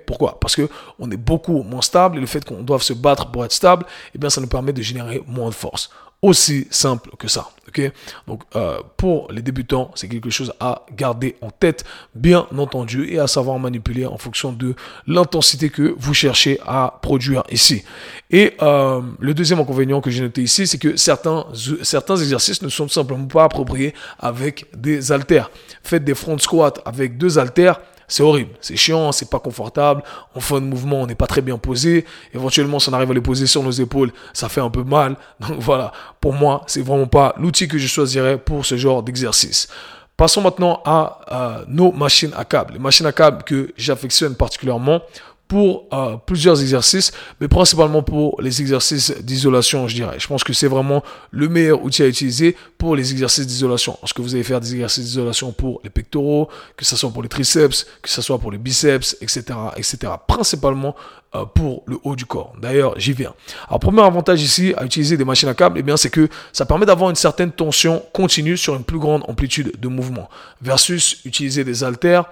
Pourquoi? 0.07 0.39
Parce 0.41 0.57
que 0.57 0.69
on 0.99 1.11
est 1.11 1.17
beaucoup 1.17 1.63
moins 1.63 1.83
stable 1.83 2.19
et 2.19 2.21
le 2.21 2.27
fait 2.27 2.45
qu'on 2.45 2.63
doive 2.63 2.83
se 2.83 2.93
battre 2.93 3.31
pour 3.31 3.45
être 3.45 3.53
stable, 3.53 3.85
eh 4.15 4.19
bien, 4.19 4.31
ça 4.31 4.41
nous 4.41 4.47
permet 4.47 4.73
de 4.73 4.83
générer 4.83 5.23
moins 5.27 5.49
de 5.49 5.55
force. 5.55 5.91
Aussi 6.23 6.67
simple 6.71 7.11
que 7.19 7.29
ça. 7.29 7.51
ok? 7.69 7.93
Donc, 8.27 8.43
euh, 8.57 8.81
pour 8.97 9.31
les 9.31 9.43
débutants, 9.43 9.91
c'est 9.95 10.09
quelque 10.09 10.31
chose 10.31 10.51
à 10.61 10.87
garder 10.97 11.37
en 11.43 11.51
tête, 11.51 11.85
bien 12.15 12.47
entendu, 12.57 13.07
et 13.13 13.19
à 13.19 13.27
savoir 13.27 13.59
manipuler 13.59 14.07
en 14.07 14.17
fonction 14.17 14.51
de 14.51 14.75
l'intensité 15.07 15.69
que 15.69 15.95
vous 15.99 16.15
cherchez 16.15 16.59
à 16.67 16.99
produire 17.03 17.43
ici. 17.51 17.85
Et 18.31 18.55
euh, 18.63 19.03
le 19.21 19.35
deuxième 19.35 19.61
inconvénient 19.61 20.01
que 20.01 20.11
j'ai 20.11 20.23
noté 20.23 20.43
ici, 20.43 20.67
c'est 20.67 20.79
que 20.79 20.97
certains, 20.97 21.47
certains 21.83 22.17
exercices 22.17 22.63
ne 22.63 22.71
sont 22.71 22.87
tout 22.87 22.95
simplement 22.95 23.27
pas 23.27 23.45
appropriés 23.45 23.93
avec 24.19 24.65
des 24.75 25.13
haltères. 25.13 25.51
Faites 25.83 26.03
des 26.03 26.15
front 26.15 26.39
squats 26.39 26.75
avec 26.87 27.19
deux 27.19 27.39
haltères 27.39 27.79
c'est 28.09 28.23
horrible, 28.23 28.51
c'est 28.61 28.77
chiant, 28.77 29.13
c'est 29.13 29.31
pas 29.31 29.39
confortable. 29.39 30.03
En 30.35 30.41
fin 30.41 30.61
de 30.61 30.67
mouvement, 30.67 31.03
on 31.03 31.07
n'est 31.07 31.15
pas 31.15 31.27
très 31.27 31.41
bien 31.41 31.59
posé. 31.59 32.05
Éventuellement, 32.33 32.79
si 32.79 32.89
on 32.89 32.93
arrive 32.93 33.11
à 33.11 33.15
les 33.15 33.21
poser 33.21 33.47
sur 33.47 33.63
nos 33.63 33.71
épaules, 33.71 34.13
ça 34.33 34.49
fait 34.49 34.61
un 34.61 34.71
peu 34.71 34.85
mal. 34.85 35.17
Donc 35.41 35.59
voilà, 35.61 35.93
pour 36.21 36.33
moi, 36.33 36.63
c'est 36.67 36.83
vraiment 36.83 37.07
pas 37.07 37.35
l'outil 37.39 37.69
que 37.69 37.79
je 37.79 37.87
choisirais 37.87 38.39
pour 38.39 38.65
ce 38.65 38.77
genre 38.77 39.03
d'exercice. 39.03 39.69
Passons 40.17 40.41
maintenant 40.41 40.81
à, 40.87 41.65
nos 41.69 41.93
machines 41.93 42.33
à 42.37 42.45
câble. 42.45 42.75
Les 42.75 42.79
machines 42.79 43.05
à 43.05 43.13
câble 43.13 43.43
que 43.43 43.73
j'affectionne 43.77 44.35
particulièrement 44.35 45.03
pour 45.49 45.87
euh, 45.93 46.17
plusieurs 46.17 46.61
exercices, 46.61 47.13
mais 47.41 47.49
principalement 47.49 48.03
pour 48.03 48.41
les 48.43 48.61
exercices 48.61 49.13
d'isolation, 49.23 49.87
je 49.87 49.95
dirais. 49.95 50.17
Je 50.19 50.27
pense 50.27 50.43
que 50.43 50.53
c'est 50.53 50.67
vraiment 50.67 51.03
le 51.31 51.49
meilleur 51.49 51.83
outil 51.85 52.03
à 52.03 52.07
utiliser 52.07 52.57
pour 52.79 52.97
les 52.97 53.13
exercices 53.13 53.47
d'isolation. 53.47 53.97
Lorsque 54.03 54.19
vous 54.21 54.35
allez 54.35 54.43
faire 54.43 54.61
des 54.61 54.73
exercices 54.73 55.05
d'isolation 55.05 55.53
pour 55.53 55.81
les 55.85 55.91
pectoraux, 55.91 56.49
que 56.77 56.85
ce 56.85 56.97
soit 56.97 57.11
pour 57.11 57.23
les 57.23 57.29
triceps, 57.29 57.87
que 58.03 58.09
ce 58.09 58.23
soit 58.23 58.39
pour 58.39 58.51
les 58.51 58.59
biceps, 58.59 59.17
etc., 59.21 59.45
etc. 59.77 60.13
Principalement 60.27 60.97
euh, 61.35 61.45
pour 61.45 61.85
le 61.87 61.99
haut 62.03 62.17
du 62.17 62.27
corps. 62.27 62.55
D'ailleurs, 62.61 62.99
j'y 62.99 63.13
viens. 63.13 63.35
Alors, 63.69 63.79
premier 63.79 64.03
avantage 64.03 64.43
ici 64.43 64.75
à 64.77 64.85
utiliser 64.85 65.17
des 65.17 65.25
machines 65.25 65.49
à 65.49 65.55
câble, 65.55 65.79
eh 65.79 65.83
bien, 65.83 65.97
c'est 65.97 66.11
que 66.11 66.29
ça 66.53 66.67
permet 66.67 66.87
d'avoir 66.87 67.11
une 67.11 67.17
certaine 67.17 67.53
tension 67.53 68.03
continue 68.13 68.57
sur 68.57 68.75
une 68.75 68.85
plus 68.85 68.99
grande 68.99 69.23
amplitude 69.29 69.73
de 69.79 69.89
mouvement 69.89 70.29
versus 70.61 71.21
utiliser 71.25 71.63
des 71.63 71.85
haltères 71.85 72.27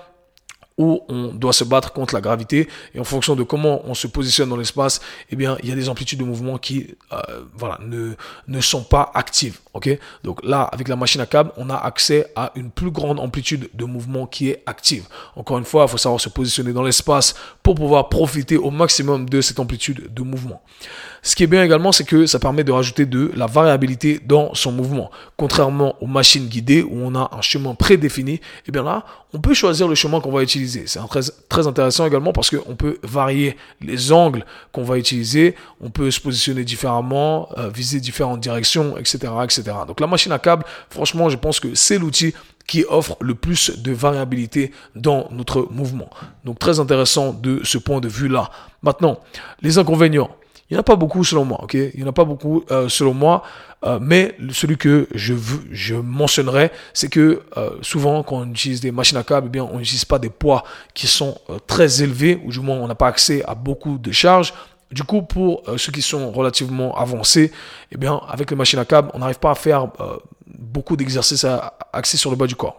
où 0.76 1.02
on 1.08 1.28
doit 1.28 1.52
se 1.52 1.62
battre 1.62 1.92
contre 1.92 2.14
la 2.14 2.20
gravité 2.20 2.68
et 2.94 2.98
en 2.98 3.04
fonction 3.04 3.36
de 3.36 3.44
comment 3.44 3.82
on 3.84 3.94
se 3.94 4.08
positionne 4.08 4.48
dans 4.48 4.56
l'espace, 4.56 5.00
eh 5.30 5.36
bien, 5.36 5.56
il 5.62 5.68
y 5.68 5.72
a 5.72 5.76
des 5.76 5.88
amplitudes 5.88 6.18
de 6.18 6.24
mouvement 6.24 6.58
qui, 6.58 6.96
euh, 7.12 7.44
voilà, 7.54 7.78
ne, 7.80 8.60
sont 8.60 8.82
pas 8.82 9.12
actives, 9.14 9.60
ok? 9.74 9.90
Donc 10.24 10.42
là, 10.42 10.62
avec 10.62 10.88
la 10.88 10.96
machine 10.96 11.20
à 11.20 11.26
câble, 11.26 11.52
on 11.56 11.70
a 11.70 11.76
accès 11.76 12.26
à 12.34 12.50
une 12.56 12.70
plus 12.70 12.90
grande 12.90 13.20
amplitude 13.20 13.70
de 13.72 13.84
mouvement 13.84 14.26
qui 14.26 14.48
est 14.48 14.62
active. 14.66 15.04
Encore 15.36 15.58
une 15.58 15.64
fois, 15.64 15.84
il 15.84 15.90
faut 15.90 15.98
savoir 15.98 16.20
se 16.20 16.28
positionner 16.28 16.72
dans 16.72 16.82
l'espace 16.82 17.34
pour 17.62 17.76
pouvoir 17.76 18.08
profiter 18.08 18.56
au 18.56 18.70
maximum 18.70 19.28
de 19.28 19.40
cette 19.40 19.60
amplitude 19.60 20.12
de 20.12 20.22
mouvement. 20.22 20.62
Ce 21.22 21.34
qui 21.36 21.44
est 21.44 21.46
bien 21.46 21.62
également, 21.62 21.92
c'est 21.92 22.04
que 22.04 22.26
ça 22.26 22.38
permet 22.38 22.64
de 22.64 22.72
rajouter 22.72 23.06
de 23.06 23.30
la 23.34 23.46
variabilité 23.46 24.20
dans 24.24 24.54
son 24.54 24.72
mouvement. 24.72 25.10
Contrairement 25.36 25.96
aux 26.02 26.06
machines 26.06 26.46
guidées 26.48 26.82
où 26.82 26.98
on 27.02 27.14
a 27.14 27.30
un 27.32 27.40
chemin 27.40 27.74
prédéfini, 27.74 28.40
eh 28.66 28.72
bien 28.72 28.82
là, 28.82 29.04
on 29.32 29.40
peut 29.40 29.54
choisir 29.54 29.88
le 29.88 29.94
chemin 29.94 30.20
qu'on 30.20 30.32
va 30.32 30.42
utiliser. 30.42 30.63
C'est 30.68 31.00
très, 31.48 31.66
intéressant 31.66 32.06
également 32.06 32.32
parce 32.32 32.50
qu'on 32.50 32.76
peut 32.76 32.98
varier 33.02 33.56
les 33.80 34.12
angles 34.12 34.44
qu'on 34.72 34.84
va 34.84 34.98
utiliser, 34.98 35.54
on 35.80 35.90
peut 35.90 36.10
se 36.10 36.20
positionner 36.20 36.64
différemment, 36.64 37.48
euh, 37.58 37.68
viser 37.68 38.00
différentes 38.00 38.40
directions, 38.40 38.96
etc., 38.96 39.32
etc. 39.42 39.62
Donc 39.86 40.00
la 40.00 40.06
machine 40.06 40.32
à 40.32 40.38
câble, 40.38 40.64
franchement, 40.90 41.28
je 41.28 41.36
pense 41.36 41.60
que 41.60 41.74
c'est 41.74 41.98
l'outil 41.98 42.34
qui 42.66 42.84
offre 42.88 43.16
le 43.20 43.34
plus 43.34 43.78
de 43.78 43.92
variabilité 43.92 44.72
dans 44.94 45.28
notre 45.30 45.68
mouvement. 45.70 46.08
Donc 46.44 46.58
très 46.58 46.80
intéressant 46.80 47.32
de 47.32 47.60
ce 47.62 47.78
point 47.78 48.00
de 48.00 48.08
vue-là. 48.08 48.50
Maintenant, 48.82 49.20
les 49.60 49.78
inconvénients. 49.78 50.30
Il 50.70 50.74
n'y 50.74 50.78
en 50.78 50.80
a 50.80 50.84
pas 50.84 50.96
beaucoup 50.96 51.24
selon 51.24 51.44
moi, 51.44 51.60
ok? 51.62 51.74
Il 51.74 51.92
n'y 51.96 52.04
en 52.04 52.08
a 52.08 52.12
pas 52.12 52.24
beaucoup 52.24 52.64
euh, 52.70 52.88
selon 52.88 53.12
moi, 53.12 53.42
euh, 53.84 53.98
mais 54.00 54.34
celui 54.50 54.78
que 54.78 55.06
je, 55.14 55.34
je 55.70 55.94
mentionnerai, 55.94 56.72
c'est 56.94 57.08
que 57.08 57.42
euh, 57.58 57.70
souvent 57.82 58.22
quand 58.22 58.36
on 58.36 58.50
utilise 58.50 58.80
des 58.80 58.90
machines 58.90 59.18
à 59.18 59.24
câble, 59.24 59.48
eh 59.48 59.50
bien 59.50 59.68
on 59.70 59.78
n'utilise 59.78 60.06
pas 60.06 60.18
des 60.18 60.30
poids 60.30 60.64
qui 60.94 61.06
sont 61.06 61.36
très 61.66 62.02
élevés, 62.02 62.40
ou 62.44 62.50
du 62.50 62.60
moins 62.60 62.76
on 62.76 62.88
n'a 62.88 62.94
pas 62.94 63.08
accès 63.08 63.44
à 63.46 63.54
beaucoup 63.54 63.98
de 63.98 64.10
charges. 64.10 64.54
Du 64.94 65.02
coup, 65.02 65.22
pour 65.22 65.64
ceux 65.76 65.90
qui 65.90 66.02
sont 66.02 66.30
relativement 66.30 66.96
avancés, 66.96 67.50
eh 67.90 67.96
bien, 67.96 68.20
avec 68.28 68.50
les 68.50 68.56
machines 68.56 68.78
à 68.78 68.84
câble, 68.84 69.10
on 69.12 69.18
n'arrive 69.18 69.40
pas 69.40 69.50
à 69.50 69.54
faire 69.56 69.88
beaucoup 70.46 70.96
d'exercices 70.96 71.44
axés 71.92 72.16
sur 72.16 72.30
le 72.30 72.36
bas 72.36 72.46
du 72.46 72.54
corps. 72.54 72.78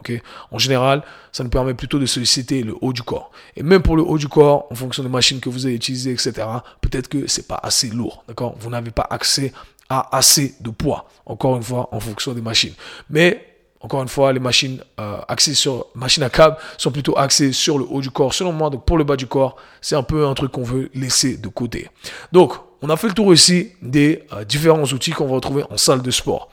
en 0.50 0.58
général, 0.58 1.04
ça 1.34 1.44
nous 1.44 1.50
permet 1.50 1.74
plutôt 1.74 2.00
de 2.00 2.06
solliciter 2.06 2.64
le 2.64 2.74
haut 2.80 2.94
du 2.94 3.04
corps. 3.04 3.32
Et 3.58 3.64
même 3.64 3.82
pour 3.82 3.98
le 3.98 4.04
haut 4.04 4.18
du 4.18 4.30
corps, 4.30 4.68
en 4.72 4.76
fonction 4.76 5.04
des 5.04 5.10
machines 5.10 5.42
que 5.42 5.50
vous 5.50 5.66
avez 5.66 5.76
utilisées, 5.76 6.12
etc., 6.12 6.48
peut-être 6.80 7.10
que 7.10 7.28
c'est 7.28 7.50
pas 7.50 7.60
assez 7.62 7.90
lourd. 7.90 8.24
D'accord? 8.30 8.56
Vous 8.60 8.70
n'avez 8.70 8.92
pas 8.92 9.08
accès 9.10 9.52
à 9.90 10.16
assez 10.16 10.56
de 10.62 10.70
poids. 10.70 11.10
Encore 11.26 11.58
une 11.58 11.64
fois, 11.64 11.90
en 11.92 12.00
fonction 12.00 12.34
des 12.34 12.42
machines. 12.42 12.74
Mais 13.10 13.55
encore 13.86 14.02
une 14.02 14.08
fois, 14.08 14.34
les 14.34 14.40
machines 14.40 14.80
euh, 15.00 15.18
axées 15.28 15.54
sur 15.54 15.86
machines 15.94 16.24
à 16.24 16.32
câble 16.32 16.58
sont 16.80 16.90
plutôt 16.90 17.16
axées 17.20 17.54
sur 17.54 17.78
le 17.78 17.86
haut 17.88 18.02
du 18.02 18.10
corps. 18.10 18.34
Selon 18.34 18.52
moi, 18.52 18.72
donc 18.72 18.84
pour 18.84 18.98
le 18.98 19.04
bas 19.04 19.16
du 19.16 19.28
corps, 19.28 19.58
c'est 19.80 19.96
un 19.96 20.02
peu 20.02 20.26
un 20.26 20.34
truc 20.34 20.52
qu'on 20.52 20.64
veut 20.64 20.90
laisser 20.96 21.38
de 21.38 21.48
côté. 21.50 21.88
Donc, 22.32 22.54
on 22.82 22.90
a 22.90 22.98
fait 22.98 23.08
le 23.08 23.14
tour 23.14 23.32
ici 23.32 23.74
des 23.84 24.24
euh, 24.34 24.44
différents 24.44 24.86
outils 24.86 25.12
qu'on 25.12 25.28
va 25.28 25.36
retrouver 25.36 25.64
en 25.70 25.78
salle 25.78 26.02
de 26.02 26.10
sport. 26.10 26.50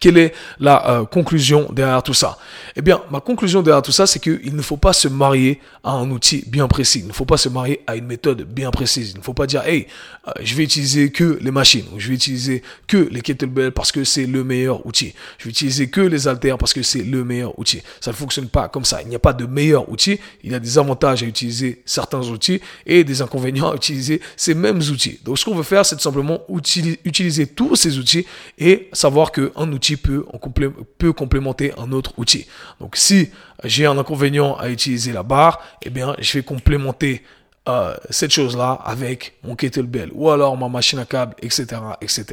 Quelle 0.00 0.18
est 0.18 0.34
la 0.58 0.90
euh, 0.90 1.04
conclusion 1.04 1.70
derrière 1.72 2.02
tout 2.02 2.12
ça? 2.12 2.38
Eh 2.74 2.82
bien, 2.82 3.00
ma 3.12 3.20
conclusion 3.20 3.62
derrière 3.62 3.82
tout 3.82 3.92
ça, 3.92 4.08
c'est 4.08 4.18
qu'il 4.18 4.56
ne 4.56 4.62
faut 4.62 4.76
pas 4.76 4.92
se 4.92 5.06
marier 5.06 5.60
à 5.84 5.92
un 5.92 6.10
outil 6.10 6.42
bien 6.48 6.66
précis. 6.66 7.00
Il 7.00 7.06
ne 7.06 7.12
faut 7.12 7.24
pas 7.24 7.36
se 7.36 7.48
marier 7.48 7.82
à 7.86 7.94
une 7.94 8.06
méthode 8.06 8.42
bien 8.42 8.72
précise. 8.72 9.12
Il 9.12 9.18
ne 9.18 9.22
faut 9.22 9.32
pas 9.32 9.46
dire, 9.46 9.62
hey, 9.64 9.86
euh, 10.26 10.32
je 10.42 10.56
vais 10.56 10.64
utiliser 10.64 11.12
que 11.12 11.38
les 11.40 11.52
machines 11.52 11.84
je 11.98 12.08
vais 12.08 12.14
utiliser 12.14 12.62
que 12.88 12.96
les 12.96 13.20
kettlebells 13.20 13.70
parce 13.70 13.92
que 13.92 14.02
c'est 14.02 14.26
le 14.26 14.42
meilleur 14.42 14.84
outil. 14.86 15.14
Je 15.38 15.44
vais 15.44 15.50
utiliser 15.50 15.88
que 15.88 16.00
les 16.00 16.26
haltères 16.26 16.58
parce 16.58 16.72
que 16.72 16.82
c'est 16.82 17.04
le 17.04 17.22
meilleur 17.22 17.56
outil. 17.56 17.80
Ça 18.00 18.10
ne 18.10 18.16
fonctionne 18.16 18.48
pas 18.48 18.68
comme 18.68 18.84
ça. 18.84 19.02
Il 19.02 19.08
n'y 19.08 19.14
a 19.14 19.20
pas 19.20 19.34
de 19.34 19.46
meilleur 19.46 19.88
outil. 19.88 20.18
Il 20.42 20.50
y 20.50 20.54
a 20.56 20.58
des 20.58 20.78
avantages 20.78 21.22
à 21.22 21.26
utiliser 21.26 21.82
certains 21.86 22.22
outils 22.22 22.60
et 22.86 23.04
des 23.04 23.22
inconvénients 23.22 23.70
à 23.70 23.76
utiliser 23.76 24.20
ces 24.36 24.54
mêmes 24.54 24.78
outils. 24.78 25.20
Donc, 25.24 25.38
ce 25.38 25.44
qu'on 25.44 25.54
veut 25.54 25.62
faire, 25.62 25.86
c'est 25.86 26.00
simplement 26.00 26.40
utiliser 26.48 27.46
tous 27.46 27.76
ces 27.76 27.98
outils 27.98 28.26
et 28.58 28.88
savoir 28.92 29.30
qu'un 29.30 29.72
outil 29.72 29.75
peut, 29.78 30.24
peut 30.98 31.12
complémenter 31.12 31.72
un 31.78 31.92
autre 31.92 32.12
outil. 32.16 32.46
Donc 32.80 32.96
si 32.96 33.30
j'ai 33.64 33.86
un 33.86 33.98
inconvénient 33.98 34.56
à 34.56 34.68
utiliser 34.68 35.12
la 35.12 35.22
barre, 35.22 35.60
eh 35.82 35.90
bien, 35.90 36.14
je 36.18 36.32
vais 36.34 36.42
complémenter 36.42 37.22
euh, 37.68 37.96
cette 38.10 38.30
chose-là 38.30 38.78
avec 38.84 39.34
mon 39.42 39.56
kettlebell 39.56 40.10
ou 40.14 40.30
alors 40.30 40.56
ma 40.56 40.68
machine 40.68 41.00
à 41.00 41.04
câble, 41.04 41.34
etc., 41.42 41.66
etc. 42.00 42.24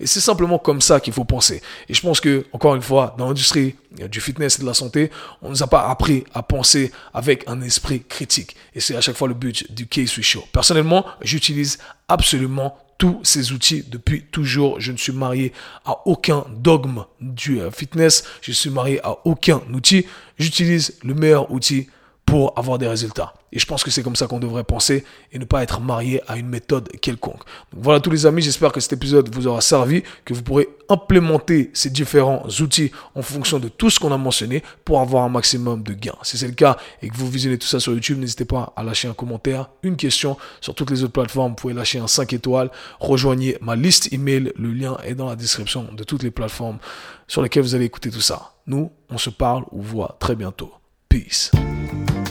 Et 0.00 0.06
c'est 0.06 0.20
simplement 0.20 0.58
comme 0.58 0.80
ça 0.80 0.98
qu'il 0.98 1.12
faut 1.12 1.26
penser. 1.26 1.60
Et 1.90 1.94
je 1.94 2.00
pense 2.00 2.22
que, 2.22 2.46
encore 2.52 2.74
une 2.74 2.80
fois, 2.80 3.14
dans 3.18 3.26
l'industrie 3.26 3.74
du 3.90 4.18
fitness 4.22 4.58
et 4.58 4.62
de 4.62 4.66
la 4.66 4.72
santé, 4.72 5.10
on 5.42 5.50
nous 5.50 5.62
a 5.62 5.66
pas 5.66 5.90
appris 5.90 6.24
à 6.32 6.42
penser 6.42 6.90
avec 7.12 7.46
un 7.48 7.60
esprit 7.60 8.02
critique. 8.02 8.56
Et 8.74 8.80
c'est 8.80 8.96
à 8.96 9.02
chaque 9.02 9.16
fois 9.16 9.28
le 9.28 9.34
but 9.34 9.70
du 9.70 9.86
Case 9.86 10.08
Show. 10.08 10.44
Personnellement, 10.52 11.04
j'utilise 11.20 11.78
absolument 12.08 12.78
tous 12.98 13.20
ces 13.22 13.52
outils 13.52 13.84
depuis 13.88 14.22
toujours. 14.22 14.80
Je 14.80 14.92
ne 14.92 14.96
suis 14.96 15.12
marié 15.12 15.52
à 15.84 16.06
aucun 16.06 16.44
dogme 16.56 17.04
du 17.20 17.60
euh, 17.60 17.70
fitness. 17.70 18.24
Je 18.42 18.52
suis 18.52 18.70
marié 18.70 19.00
à 19.04 19.18
aucun 19.24 19.62
outil. 19.72 20.04
J'utilise 20.38 20.98
le 21.04 21.14
meilleur 21.14 21.50
outil 21.52 21.88
pour 22.28 22.52
avoir 22.58 22.76
des 22.76 22.86
résultats. 22.86 23.32
Et 23.52 23.58
je 23.58 23.64
pense 23.64 23.82
que 23.82 23.90
c'est 23.90 24.02
comme 24.02 24.14
ça 24.14 24.26
qu'on 24.26 24.38
devrait 24.38 24.62
penser 24.62 25.02
et 25.32 25.38
ne 25.38 25.46
pas 25.46 25.62
être 25.62 25.80
marié 25.80 26.20
à 26.28 26.36
une 26.36 26.46
méthode 26.46 26.90
quelconque. 27.00 27.40
Voilà 27.72 28.00
tous 28.00 28.10
les 28.10 28.26
amis, 28.26 28.42
j'espère 28.42 28.70
que 28.70 28.80
cet 28.80 28.92
épisode 28.92 29.34
vous 29.34 29.46
aura 29.46 29.62
servi, 29.62 30.02
que 30.26 30.34
vous 30.34 30.42
pourrez 30.42 30.68
implémenter 30.90 31.70
ces 31.72 31.88
différents 31.88 32.46
outils 32.60 32.92
en 33.14 33.22
fonction 33.22 33.58
de 33.58 33.68
tout 33.68 33.88
ce 33.88 33.98
qu'on 33.98 34.12
a 34.12 34.18
mentionné 34.18 34.62
pour 34.84 35.00
avoir 35.00 35.24
un 35.24 35.30
maximum 35.30 35.82
de 35.82 35.94
gains. 35.94 36.18
Si 36.22 36.36
c'est 36.36 36.48
le 36.48 36.52
cas 36.52 36.76
et 37.00 37.08
que 37.08 37.16
vous 37.16 37.30
visionnez 37.30 37.56
tout 37.56 37.66
ça 37.66 37.80
sur 37.80 37.94
YouTube, 37.94 38.18
n'hésitez 38.18 38.44
pas 38.44 38.74
à 38.76 38.82
lâcher 38.82 39.08
un 39.08 39.14
commentaire, 39.14 39.70
une 39.82 39.96
question 39.96 40.36
sur 40.60 40.74
toutes 40.74 40.90
les 40.90 41.02
autres 41.04 41.14
plateformes. 41.14 41.52
Vous 41.52 41.56
pouvez 41.56 41.74
lâcher 41.74 41.98
un 41.98 42.08
5 42.08 42.30
étoiles, 42.34 42.70
rejoignez 43.00 43.56
ma 43.62 43.74
liste 43.74 44.12
email, 44.12 44.52
le 44.54 44.70
lien 44.74 44.98
est 45.02 45.14
dans 45.14 45.30
la 45.30 45.36
description 45.36 45.86
de 45.94 46.04
toutes 46.04 46.24
les 46.24 46.30
plateformes 46.30 46.78
sur 47.26 47.40
lesquelles 47.40 47.62
vous 47.62 47.74
allez 47.74 47.86
écouter 47.86 48.10
tout 48.10 48.20
ça. 48.20 48.52
Nous, 48.66 48.90
on 49.08 49.16
se 49.16 49.30
parle 49.30 49.64
ou 49.72 49.80
voit 49.80 50.18
très 50.20 50.34
bientôt. 50.34 50.74
Peace. 51.08 51.50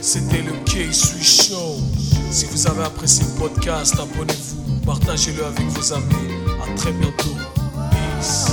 C'était 0.02 0.42
le 0.42 0.54
K-Sui 0.66 1.24
Show. 1.24 1.78
Si 2.32 2.46
vous 2.46 2.68
avez 2.68 2.84
apprécié 2.84 3.26
le 3.26 3.40
podcast, 3.40 3.96
abonnez-vous, 4.00 4.80
partagez-le 4.86 5.46
avec 5.46 5.66
vos 5.68 5.94
amis. 5.94 6.06
À 6.64 6.76
très 6.76 6.92
bientôt. 6.94 7.36
Peace. 7.92 8.52